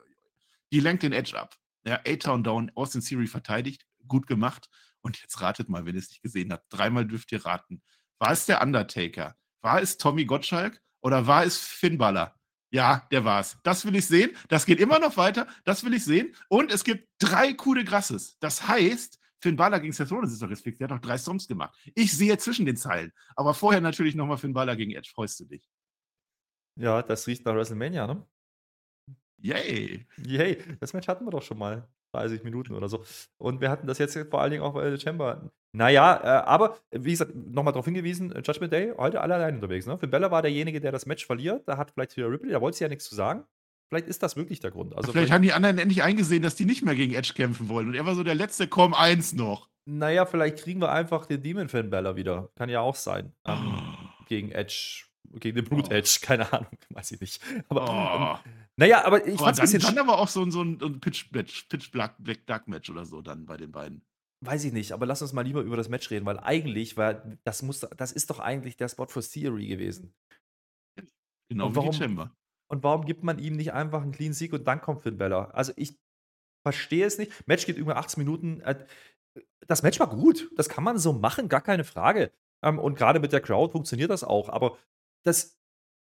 [0.74, 1.56] Die lenkt den Edge ab.
[1.86, 4.68] Ja, A-Town down, Austin Theory verteidigt, gut gemacht.
[5.00, 6.66] Und jetzt ratet mal, wenn ihr es nicht gesehen habt.
[6.70, 7.82] Dreimal dürft ihr raten.
[8.20, 9.38] War es der Undertaker?
[9.62, 10.82] War es Tommy Gottschalk?
[11.00, 12.36] Oder war es Finn Balor?
[12.72, 13.58] Ja, der war's.
[13.64, 14.32] Das will ich sehen.
[14.50, 15.48] Das geht immer noch weiter.
[15.64, 16.36] Das will ich sehen.
[16.50, 18.38] Und es gibt drei Coup Grasses.
[18.42, 20.78] Das heißt, Finn Balor gegen Seth Rollins ist doch fix.
[20.78, 21.78] Der hat doch drei Songs gemacht.
[21.96, 23.12] Ich sehe zwischen den Zeilen.
[23.36, 25.12] Aber vorher natürlich nochmal Finn Balor gegen Edge.
[25.14, 25.70] Freust du dich?
[26.76, 28.26] Ja, das riecht nach WrestleMania, ne?
[29.40, 30.06] Yay!
[30.18, 31.88] Yay, das Match hatten wir doch schon mal.
[32.14, 33.04] 30 Minuten oder so.
[33.38, 35.52] Und wir hatten das jetzt vor allen Dingen auch bei The Chamber.
[35.74, 39.86] Naja, äh, aber wie gesagt, nochmal darauf hingewiesen: äh, Judgment Day, heute alle allein unterwegs.
[39.86, 39.98] Ne?
[39.98, 41.68] Finn Bella war derjenige, der das Match verliert.
[41.68, 43.44] Da hat vielleicht wieder Ripley, da wollte sie ja nichts zu sagen.
[43.90, 44.96] Vielleicht ist das wirklich der Grund.
[44.96, 47.70] Also vielleicht, vielleicht haben die anderen endlich eingesehen, dass die nicht mehr gegen Edge kämpfen
[47.70, 47.88] wollen.
[47.88, 49.70] Und er war so der letzte Komm eins noch.
[49.86, 52.50] Naja, vielleicht kriegen wir einfach den Demon Finn Bella wieder.
[52.56, 53.32] Kann ja auch sein.
[53.46, 54.26] Ähm, oh.
[54.28, 56.26] Gegen Edge gegen den Blut Edge, oh.
[56.26, 57.42] keine Ahnung, weiß ich nicht.
[57.70, 58.50] Aber, oh.
[58.76, 59.96] naja, aber ich fand es ein bisschen.
[59.96, 63.58] Dann aber auch so, ein, so ein Pitch-Match, Pitch-Black Dark Match oder so dann bei
[63.58, 64.02] den beiden.
[64.42, 67.16] Weiß ich nicht, aber lass uns mal lieber über das Match reden, weil eigentlich war
[67.44, 70.14] das muss, das ist doch eigentlich der Spot for Theory gewesen.
[71.50, 72.36] Genau und warum, wie die Chamber.
[72.68, 75.46] Und warum gibt man ihm nicht einfach einen Clean Sieg und dann kommt Finn Bella?
[75.52, 75.98] Also ich
[76.64, 77.32] verstehe es nicht.
[77.48, 78.62] Match geht über 18 Minuten.
[78.62, 78.86] Äh,
[79.68, 80.50] das Match war gut.
[80.56, 82.32] Das kann man so machen, gar keine Frage.
[82.64, 84.50] Ähm, und gerade mit der Crowd funktioniert das auch.
[84.50, 84.78] Aber
[85.24, 85.58] das,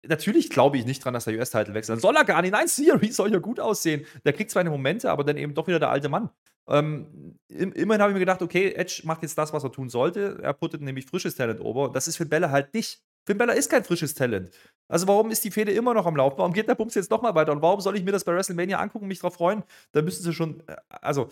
[0.05, 2.01] natürlich glaube ich nicht dran, dass der US-Titel wechselt.
[2.01, 2.51] Soll er gar nicht.
[2.51, 4.05] Nein, Theory soll ja gut aussehen.
[4.25, 6.29] Der kriegt zwar eine Momente, aber dann eben doch wieder der alte Mann.
[6.67, 10.39] Ähm, immerhin habe ich mir gedacht, okay, Edge macht jetzt das, was er tun sollte.
[10.41, 11.91] Er puttet nämlich frisches Talent over.
[11.91, 13.01] Das ist für Bella halt nicht.
[13.25, 14.51] Finn Bella ist kein frisches Talent.
[14.87, 16.37] Also warum ist die Fehde immer noch am Laufen?
[16.37, 17.51] Warum geht der Bums jetzt nochmal weiter?
[17.51, 19.63] Und warum soll ich mir das bei WrestleMania angucken und mich drauf freuen?
[19.91, 21.29] Da müssen sie schon, äh, also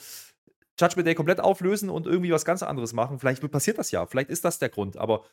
[0.79, 3.19] Judgment Day komplett auflösen und irgendwie was ganz anderes machen.
[3.19, 4.05] Vielleicht passiert das ja.
[4.05, 4.97] Vielleicht ist das der Grund.
[4.97, 5.25] Aber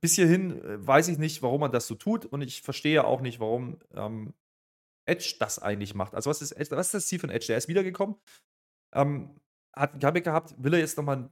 [0.00, 3.20] bis hierhin äh, weiß ich nicht, warum man das so tut und ich verstehe auch
[3.20, 4.34] nicht, warum ähm,
[5.06, 6.14] Edge das eigentlich macht.
[6.14, 7.46] Also was ist, was ist das Ziel von Edge?
[7.48, 8.16] Der ist wiedergekommen,
[8.94, 9.40] ähm,
[9.74, 11.30] hat ein Comeback gehabt, will er jetzt nochmal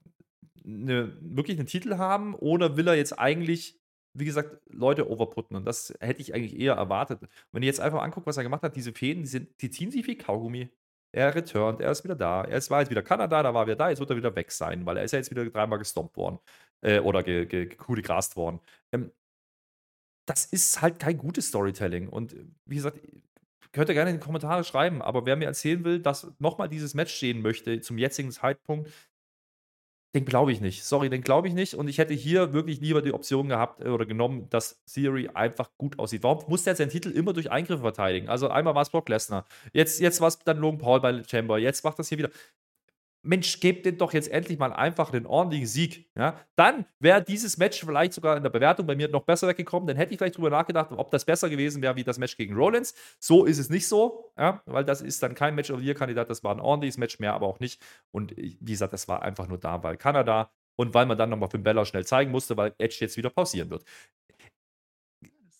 [0.64, 3.80] eine, wirklich einen Titel haben oder will er jetzt eigentlich,
[4.14, 5.56] wie gesagt, Leute overputten?
[5.56, 7.20] Und das hätte ich eigentlich eher erwartet.
[7.52, 9.90] wenn ihr jetzt einfach anguckt, was er gemacht hat, diese Fäden, die, sind, die ziehen
[9.90, 10.70] sich wie Kaugummi.
[11.12, 12.44] Er returnt, er ist wieder da.
[12.44, 14.86] Er war jetzt wieder Kanada, da war er da, jetzt wird er wieder weg sein,
[14.86, 16.38] weil er ist ja jetzt wieder dreimal gestompt worden
[16.80, 17.68] äh, oder ge, ge,
[18.36, 18.60] worden.
[18.92, 19.12] Ähm,
[20.26, 22.08] das ist halt kein gutes Storytelling.
[22.08, 22.34] Und
[22.66, 22.98] wie gesagt,
[23.72, 26.94] könnt ihr gerne in die Kommentare schreiben, aber wer mir erzählen will, dass nochmal dieses
[26.94, 28.90] Match sehen möchte zum jetzigen Zeitpunkt,
[30.14, 30.84] den glaube ich nicht.
[30.84, 31.74] Sorry, den glaube ich nicht.
[31.74, 35.70] Und ich hätte hier wirklich lieber die Option gehabt äh, oder genommen, dass Theory einfach
[35.78, 36.22] gut aussieht.
[36.22, 38.28] Warum muss der seinen Titel immer durch Eingriffe verteidigen?
[38.28, 41.58] Also einmal war es Brock Lesnar, jetzt, jetzt war es dann Logan Paul bei Chamber,
[41.58, 42.30] jetzt macht das hier wieder.
[43.24, 46.10] Mensch, gebt den doch jetzt endlich mal einfach einen ordentlichen Sieg.
[46.16, 46.40] Ja?
[46.56, 49.86] Dann wäre dieses Match vielleicht sogar in der Bewertung bei mir noch besser weggekommen.
[49.86, 52.54] Dann hätte ich vielleicht drüber nachgedacht, ob das besser gewesen wäre wie das Match gegen
[52.54, 52.94] Rollins.
[53.20, 54.60] So ist es nicht so, ja?
[54.66, 56.28] weil das ist dann kein Match of the Year-Kandidat.
[56.30, 57.80] Das war ein ordentliches Match, mehr aber auch nicht.
[58.10, 61.48] Und wie gesagt, das war einfach nur da, weil Kanada und weil man dann nochmal
[61.48, 63.84] Finn Bella schnell zeigen musste, weil Edge jetzt wieder pausieren wird.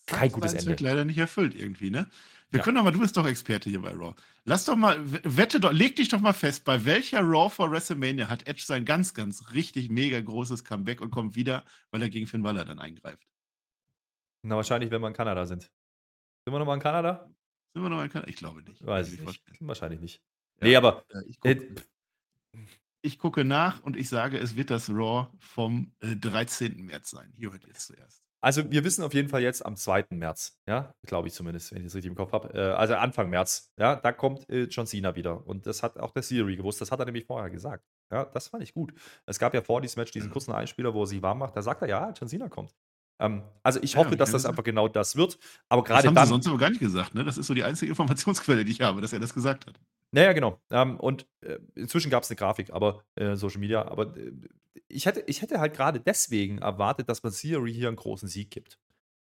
[0.05, 0.65] Kein gutes Ende.
[0.65, 2.07] Das wird leider nicht erfüllt irgendwie, ne?
[2.53, 2.65] Wir ja.
[2.65, 4.13] können doch mal, du bist doch Experte hier bei Raw.
[4.45, 8.29] Lass doch mal, wette doch, leg dich doch mal fest, bei welcher Raw vor WrestleMania
[8.29, 12.27] hat Edge sein ganz, ganz richtig mega großes Comeback und kommt wieder, weil er gegen
[12.27, 13.27] Finn Waller dann eingreift?
[14.43, 15.63] Na, wahrscheinlich, wenn wir in Kanada sind.
[15.63, 17.27] Sind wir nochmal in Kanada?
[17.73, 18.29] Sind wir nochmal in Kanada?
[18.29, 18.85] Ich glaube nicht.
[18.85, 19.43] Weiß ich nicht.
[19.59, 20.21] Wahrscheinlich nicht.
[20.59, 21.05] Ja, nee, aber.
[21.09, 21.75] Äh, ich, guck, äh,
[23.01, 26.85] ich, gucke nach und ich sage, es wird das Raw vom äh, 13.
[26.85, 27.33] März sein.
[27.35, 28.22] Hier hört ihr es zuerst.
[28.43, 30.07] Also wir wissen auf jeden Fall jetzt am 2.
[30.09, 32.53] März, ja, glaube ich zumindest, wenn ich das richtig im Kopf habe.
[32.53, 35.47] Äh, also Anfang März, ja, da kommt äh, John Cena wieder.
[35.47, 37.85] Und das hat auch der Theory gewusst, das hat er nämlich vorher gesagt.
[38.11, 38.93] Ja, das fand ich gut.
[39.25, 41.61] Es gab ja vor diesem Match diesen kurzen Einspieler, wo er sich warm macht, da
[41.61, 42.75] sagt er, ja, John Cena kommt.
[43.21, 45.39] Ähm, also ich hoffe, ja, dass das einfach genau das wird.
[45.69, 46.13] Aber gerade dann.
[46.13, 47.23] Das haben sie sonst aber gar nicht gesagt, ne?
[47.23, 49.79] Das ist so die einzige Informationsquelle, die ich habe, dass er das gesagt hat.
[50.13, 50.61] Naja, genau.
[50.69, 54.31] Ähm, und äh, inzwischen gab es eine Grafik, aber äh, Social Media, aber äh,
[54.87, 58.51] ich, hätte, ich hätte halt gerade deswegen erwartet, dass man Theory hier einen großen Sieg
[58.51, 58.77] gibt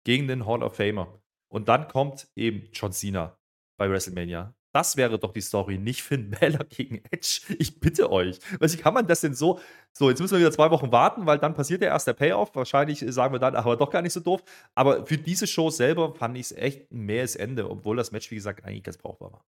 [0.05, 1.21] gegen den Hall of Famer.
[1.49, 3.37] Und dann kommt eben John Cena
[3.77, 4.55] bei WrestleMania.
[4.73, 7.43] Das wäre doch die Story, nicht Finn Balor gegen Edge.
[7.59, 8.39] Ich bitte euch.
[8.59, 9.61] wie kann man das denn so?
[9.93, 12.55] So, jetzt müssen wir wieder zwei Wochen warten, weil dann passiert ja erst der Payoff.
[12.55, 14.43] Wahrscheinlich sagen wir dann, aber doch gar nicht so doof.
[14.75, 18.31] Aber für diese Show selber fand ich es echt ein mähes Ende, obwohl das Match,
[18.31, 19.45] wie gesagt, eigentlich ganz brauchbar war.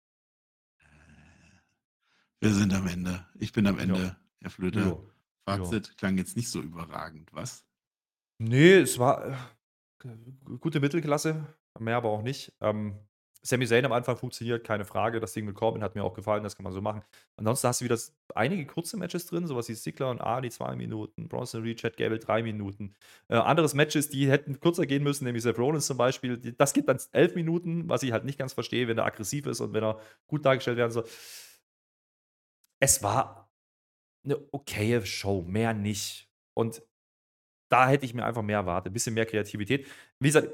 [2.41, 3.27] Wir sind am Ende.
[3.39, 4.17] Ich bin am Ende, ja.
[4.43, 4.81] Herr Flöter.
[4.81, 4.99] Ja.
[5.45, 5.95] Fazit ja.
[5.95, 7.65] klang jetzt nicht so überragend, was?
[8.39, 9.37] Nee, es war
[10.61, 11.47] gute Mittelklasse,
[11.79, 12.53] mehr aber auch nicht.
[12.61, 12.95] Ähm,
[13.43, 15.21] Sami Zayn am Anfang funktioniert, keine Frage.
[15.21, 17.03] Das Ding mit Corbin hat mir auch gefallen, das kann man so machen.
[17.37, 17.99] Ansonsten hast du wieder
[18.35, 22.19] einige kurze Matches drin, sowas wie Stickler und Ali zwei Minuten, Bronson Reed, Chad Gable
[22.19, 22.95] drei Minuten.
[23.29, 26.37] Äh, anderes Matches, die hätten kürzer gehen müssen, nämlich Seth Rollins zum Beispiel.
[26.37, 29.61] Das geht dann elf Minuten, was ich halt nicht ganz verstehe, wenn er aggressiv ist
[29.61, 31.05] und wenn er gut dargestellt werden soll.
[32.81, 33.51] Es war
[34.25, 36.29] eine okaye Show, mehr nicht.
[36.55, 36.83] Und
[37.71, 39.87] da hätte ich mir einfach mehr erwartet, ein bisschen mehr Kreativität.
[40.21, 40.49] Wie gesagt,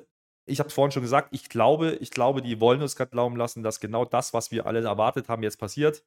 [0.47, 3.37] ich habe es vorhin schon gesagt, ich glaube, ich glaube, die wollen uns gerade glauben
[3.37, 6.05] lassen, dass genau das, was wir alle erwartet haben, jetzt passiert.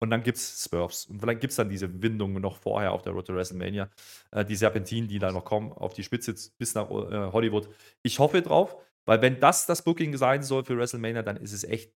[0.00, 1.06] Und dann gibt es Spurs.
[1.06, 3.90] Und vielleicht gibt es dann diese Windungen noch vorher auf der Road to WrestleMania.
[4.32, 7.68] Äh, die Serpentinen, die da noch kommen, auf die Spitze bis nach äh, Hollywood.
[8.02, 8.76] Ich hoffe drauf,
[9.06, 11.92] weil wenn das das Booking sein soll für WrestleMania, dann ist es echt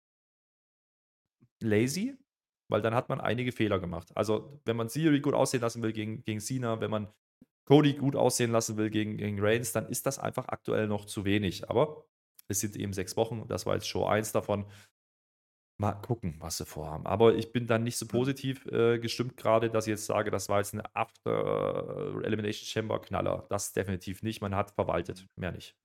[1.61, 2.15] lazy,
[2.69, 4.11] weil dann hat man einige Fehler gemacht.
[4.15, 7.07] Also, wenn man Theory gut aussehen lassen will gegen, gegen Cena, wenn man
[7.67, 11.25] Cody gut aussehen lassen will gegen, gegen Reigns, dann ist das einfach aktuell noch zu
[11.25, 11.69] wenig.
[11.69, 12.05] Aber
[12.47, 14.65] es sind eben sechs Wochen, das war jetzt Show 1 davon.
[15.79, 17.05] Mal gucken, was sie vorhaben.
[17.05, 20.49] Aber ich bin dann nicht so positiv äh, gestimmt gerade, dass ich jetzt sage, das
[20.49, 23.45] war jetzt ein After Elimination Chamber Knaller.
[23.49, 24.41] Das definitiv nicht.
[24.41, 25.75] Man hat verwaltet, mehr nicht.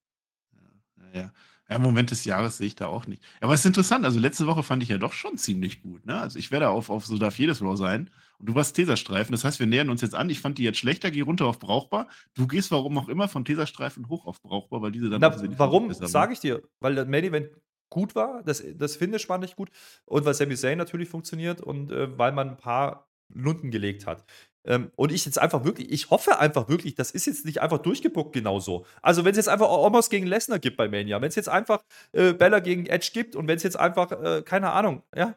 [0.96, 1.32] Ja, ja.
[1.72, 3.22] Ja, Moment des Jahres sehe ich da auch nicht.
[3.40, 6.04] Aber es ist interessant, also letzte Woche fand ich ja doch schon ziemlich gut.
[6.06, 6.20] Ne?
[6.20, 8.10] Also ich werde auf, auf so darf jedes Raw sein.
[8.38, 9.32] Und du warst Teserstreifen.
[9.32, 10.28] Das heißt, wir nähern uns jetzt an.
[10.28, 12.08] Ich fand die jetzt schlechter, geh runter auf brauchbar.
[12.34, 15.20] Du gehst warum auch immer von Teserstreifen hoch auf brauchbar, weil diese dann.
[15.20, 16.62] Na, warum, sage ich dir?
[16.80, 17.50] Weil der Main Event
[17.88, 19.70] gut war, das, das Finish fand ich gut
[20.06, 24.24] und weil Sami Zayn natürlich funktioniert und äh, weil man ein paar Lunden gelegt hat.
[24.64, 27.78] Ähm, und ich jetzt einfach wirklich, ich hoffe einfach wirklich, das ist jetzt nicht einfach
[27.78, 28.86] durchgebuckt genauso.
[29.00, 31.82] Also, wenn es jetzt einfach Omos gegen Lesnar gibt bei Mania, wenn es jetzt einfach
[32.12, 35.36] äh, Bella gegen Edge gibt und wenn es jetzt einfach, äh, keine Ahnung, ja,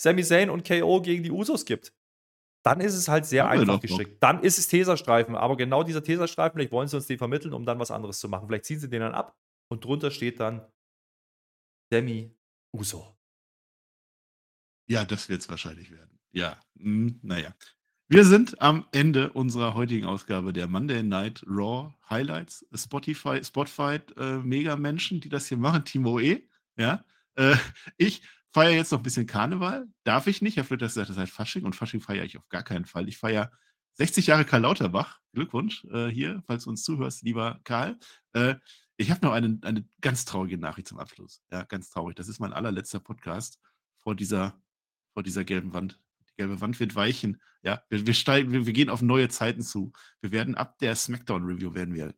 [0.00, 1.92] Sami Zayn und KO gegen die Usos gibt,
[2.64, 4.22] dann ist es halt sehr einfach gestrickt.
[4.22, 7.66] Dann ist es Teserstreifen, aber genau dieser Teserstreifen, vielleicht wollen sie uns den vermitteln, um
[7.66, 8.46] dann was anderes zu machen.
[8.46, 9.36] Vielleicht ziehen sie den dann ab
[9.68, 10.66] und drunter steht dann
[11.92, 12.34] Sami
[12.72, 13.16] Uso.
[14.88, 16.18] Ja, das wird es wahrscheinlich werden.
[16.32, 17.54] Ja, hm, naja.
[18.08, 22.66] Wir sind am Ende unserer heutigen Ausgabe der Monday Night Raw Highlights.
[22.74, 26.46] Spotify, Spotify äh, Mega-Menschen, die das hier machen, Timo E.
[26.76, 27.04] Ja.
[27.36, 27.56] Äh,
[27.96, 28.22] ich
[28.52, 29.86] feiere jetzt noch ein bisschen Karneval.
[30.04, 30.56] Darf ich nicht.
[30.56, 33.08] Herr Flitter sagt, das heißt Fasching und Fasching feiere ich auf gar keinen Fall.
[33.08, 33.50] Ich feiere
[33.94, 35.20] 60 Jahre Karl Lauterbach.
[35.32, 37.98] Glückwunsch äh, hier, falls du uns zuhörst, lieber Karl.
[38.34, 38.56] Äh,
[38.98, 41.42] ich habe noch eine, eine ganz traurige Nachricht zum Abschluss.
[41.50, 42.16] Ja, ganz traurig.
[42.16, 43.58] Das ist mein allerletzter Podcast
[44.00, 44.60] vor dieser,
[45.14, 45.98] vor dieser gelben Wand.
[46.32, 47.40] Die gelbe Wand wird weichen.
[47.62, 49.92] Ja, wir, wir, steigen, wir, wir gehen auf neue Zeiten zu.
[50.20, 52.14] Wir werden ab der Smackdown-Review werden wir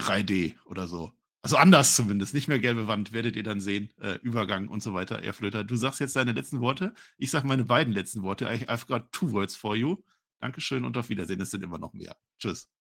[0.00, 1.12] 3D oder so.
[1.42, 3.90] Also anders zumindest, nicht mehr gelbe Wand, werdet ihr dann sehen.
[4.00, 5.62] Äh, Übergang und so weiter, Airflöter.
[5.62, 6.94] Du sagst jetzt deine letzten Worte.
[7.18, 8.48] Ich sage meine beiden letzten Worte.
[8.48, 10.02] I've got two words for you.
[10.40, 11.40] Dankeschön und auf Wiedersehen.
[11.40, 12.16] Es sind immer noch mehr.
[12.38, 12.73] Tschüss.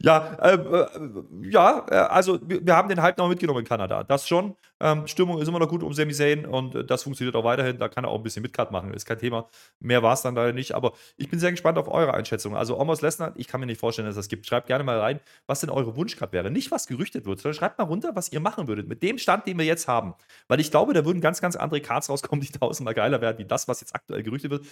[0.00, 0.58] Ja, äh,
[1.42, 4.04] ja, äh, also wir, haben den Hype noch mitgenommen in Kanada.
[4.04, 4.54] Das schon.
[4.80, 7.78] Ähm, Stimmung ist immer noch gut um Sami Zayn und äh, das funktioniert auch weiterhin.
[7.78, 9.48] Da kann er auch ein bisschen Mitcut machen, ist kein Thema.
[9.80, 12.56] Mehr war es dann leider nicht, aber ich bin sehr gespannt auf eure Einschätzung.
[12.56, 14.46] Also Omos Lesnar, ich kann mir nicht vorstellen, dass es das gibt.
[14.46, 16.50] Schreibt gerne mal rein, was denn eure Wunschcut wäre.
[16.50, 19.46] Nicht, was gerüchtet wird, sondern schreibt mal runter, was ihr machen würdet mit dem Stand,
[19.46, 20.14] den wir jetzt haben.
[20.48, 23.44] Weil ich glaube, da würden ganz, ganz andere Cards rauskommen, die tausendmal geiler werden, wie
[23.44, 24.66] das, was jetzt aktuell gerüchtet wird.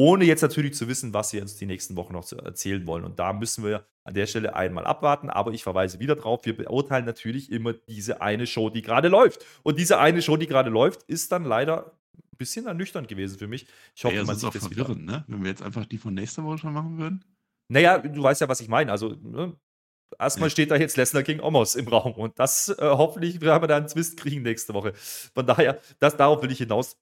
[0.00, 3.04] Ohne jetzt natürlich zu wissen, was wir uns die nächsten Wochen noch erzählen wollen.
[3.04, 5.28] Und da müssen wir an der Stelle einmal abwarten.
[5.28, 9.44] Aber ich verweise wieder drauf, wir beurteilen natürlich immer diese eine Show, die gerade läuft.
[9.62, 13.46] Und diese eine Show, die gerade läuft, ist dann leider ein bisschen ernüchternd gewesen für
[13.46, 13.66] mich.
[13.94, 15.18] Ich hoffe, ja, man sieht das verwirrend, wieder.
[15.18, 15.24] ne?
[15.28, 17.22] Wenn wir jetzt einfach die von nächster Woche schon machen würden.
[17.68, 18.92] Naja, du weißt ja, was ich meine.
[18.92, 19.54] Also, ne?
[20.18, 20.50] erstmal ja.
[20.50, 22.14] steht da jetzt Lesnar gegen Omos im Raum.
[22.14, 24.94] Und das äh, hoffentlich werden wir da einen Twist kriegen nächste Woche.
[24.94, 26.96] Von daher, das, darauf will ich hinaus.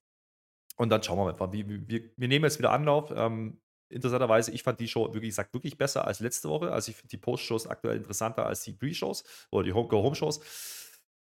[0.79, 1.51] Und dann schauen wir mal.
[1.51, 3.11] Wir, wir, wir nehmen jetzt wieder Anlauf.
[3.13, 3.59] Ähm,
[3.89, 6.71] interessanterweise, ich fand die Show wirklich, gesagt, wirklich besser als letzte Woche.
[6.71, 10.39] Also ich finde die Post-Shows aktuell interessanter als die Pre-Shows oder die Go-Home-Shows.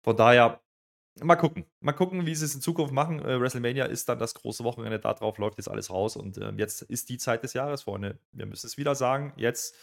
[0.03, 0.61] Von daher,
[1.23, 1.65] mal gucken.
[1.81, 3.25] Mal gucken, wie sie es in Zukunft machen.
[3.25, 6.17] Äh, WrestleMania ist dann das große Wochenende, darauf läuft jetzt alles raus.
[6.17, 8.19] Und äh, jetzt ist die Zeit des Jahres, Freunde.
[8.33, 9.33] Wir müssen es wieder sagen.
[9.37, 9.75] Jetzt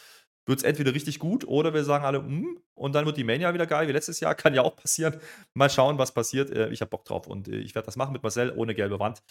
[0.45, 3.53] wird es entweder richtig gut oder wir sagen alle, mm, und dann wird die Mania
[3.53, 4.35] wieder geil, wie letztes Jahr.
[4.35, 5.19] Kann ja auch passieren.
[5.53, 6.49] Mal schauen, was passiert.
[6.51, 8.99] Äh, ich habe Bock drauf und äh, ich werde das machen mit Marcel ohne gelbe
[8.99, 9.23] Wand.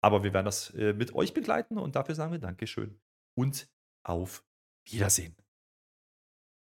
[0.00, 2.98] Aber wir werden das äh, mit euch begleiten und dafür sagen wir Dankeschön
[3.34, 3.68] und
[4.02, 4.44] auf
[4.84, 5.45] Wiedersehen.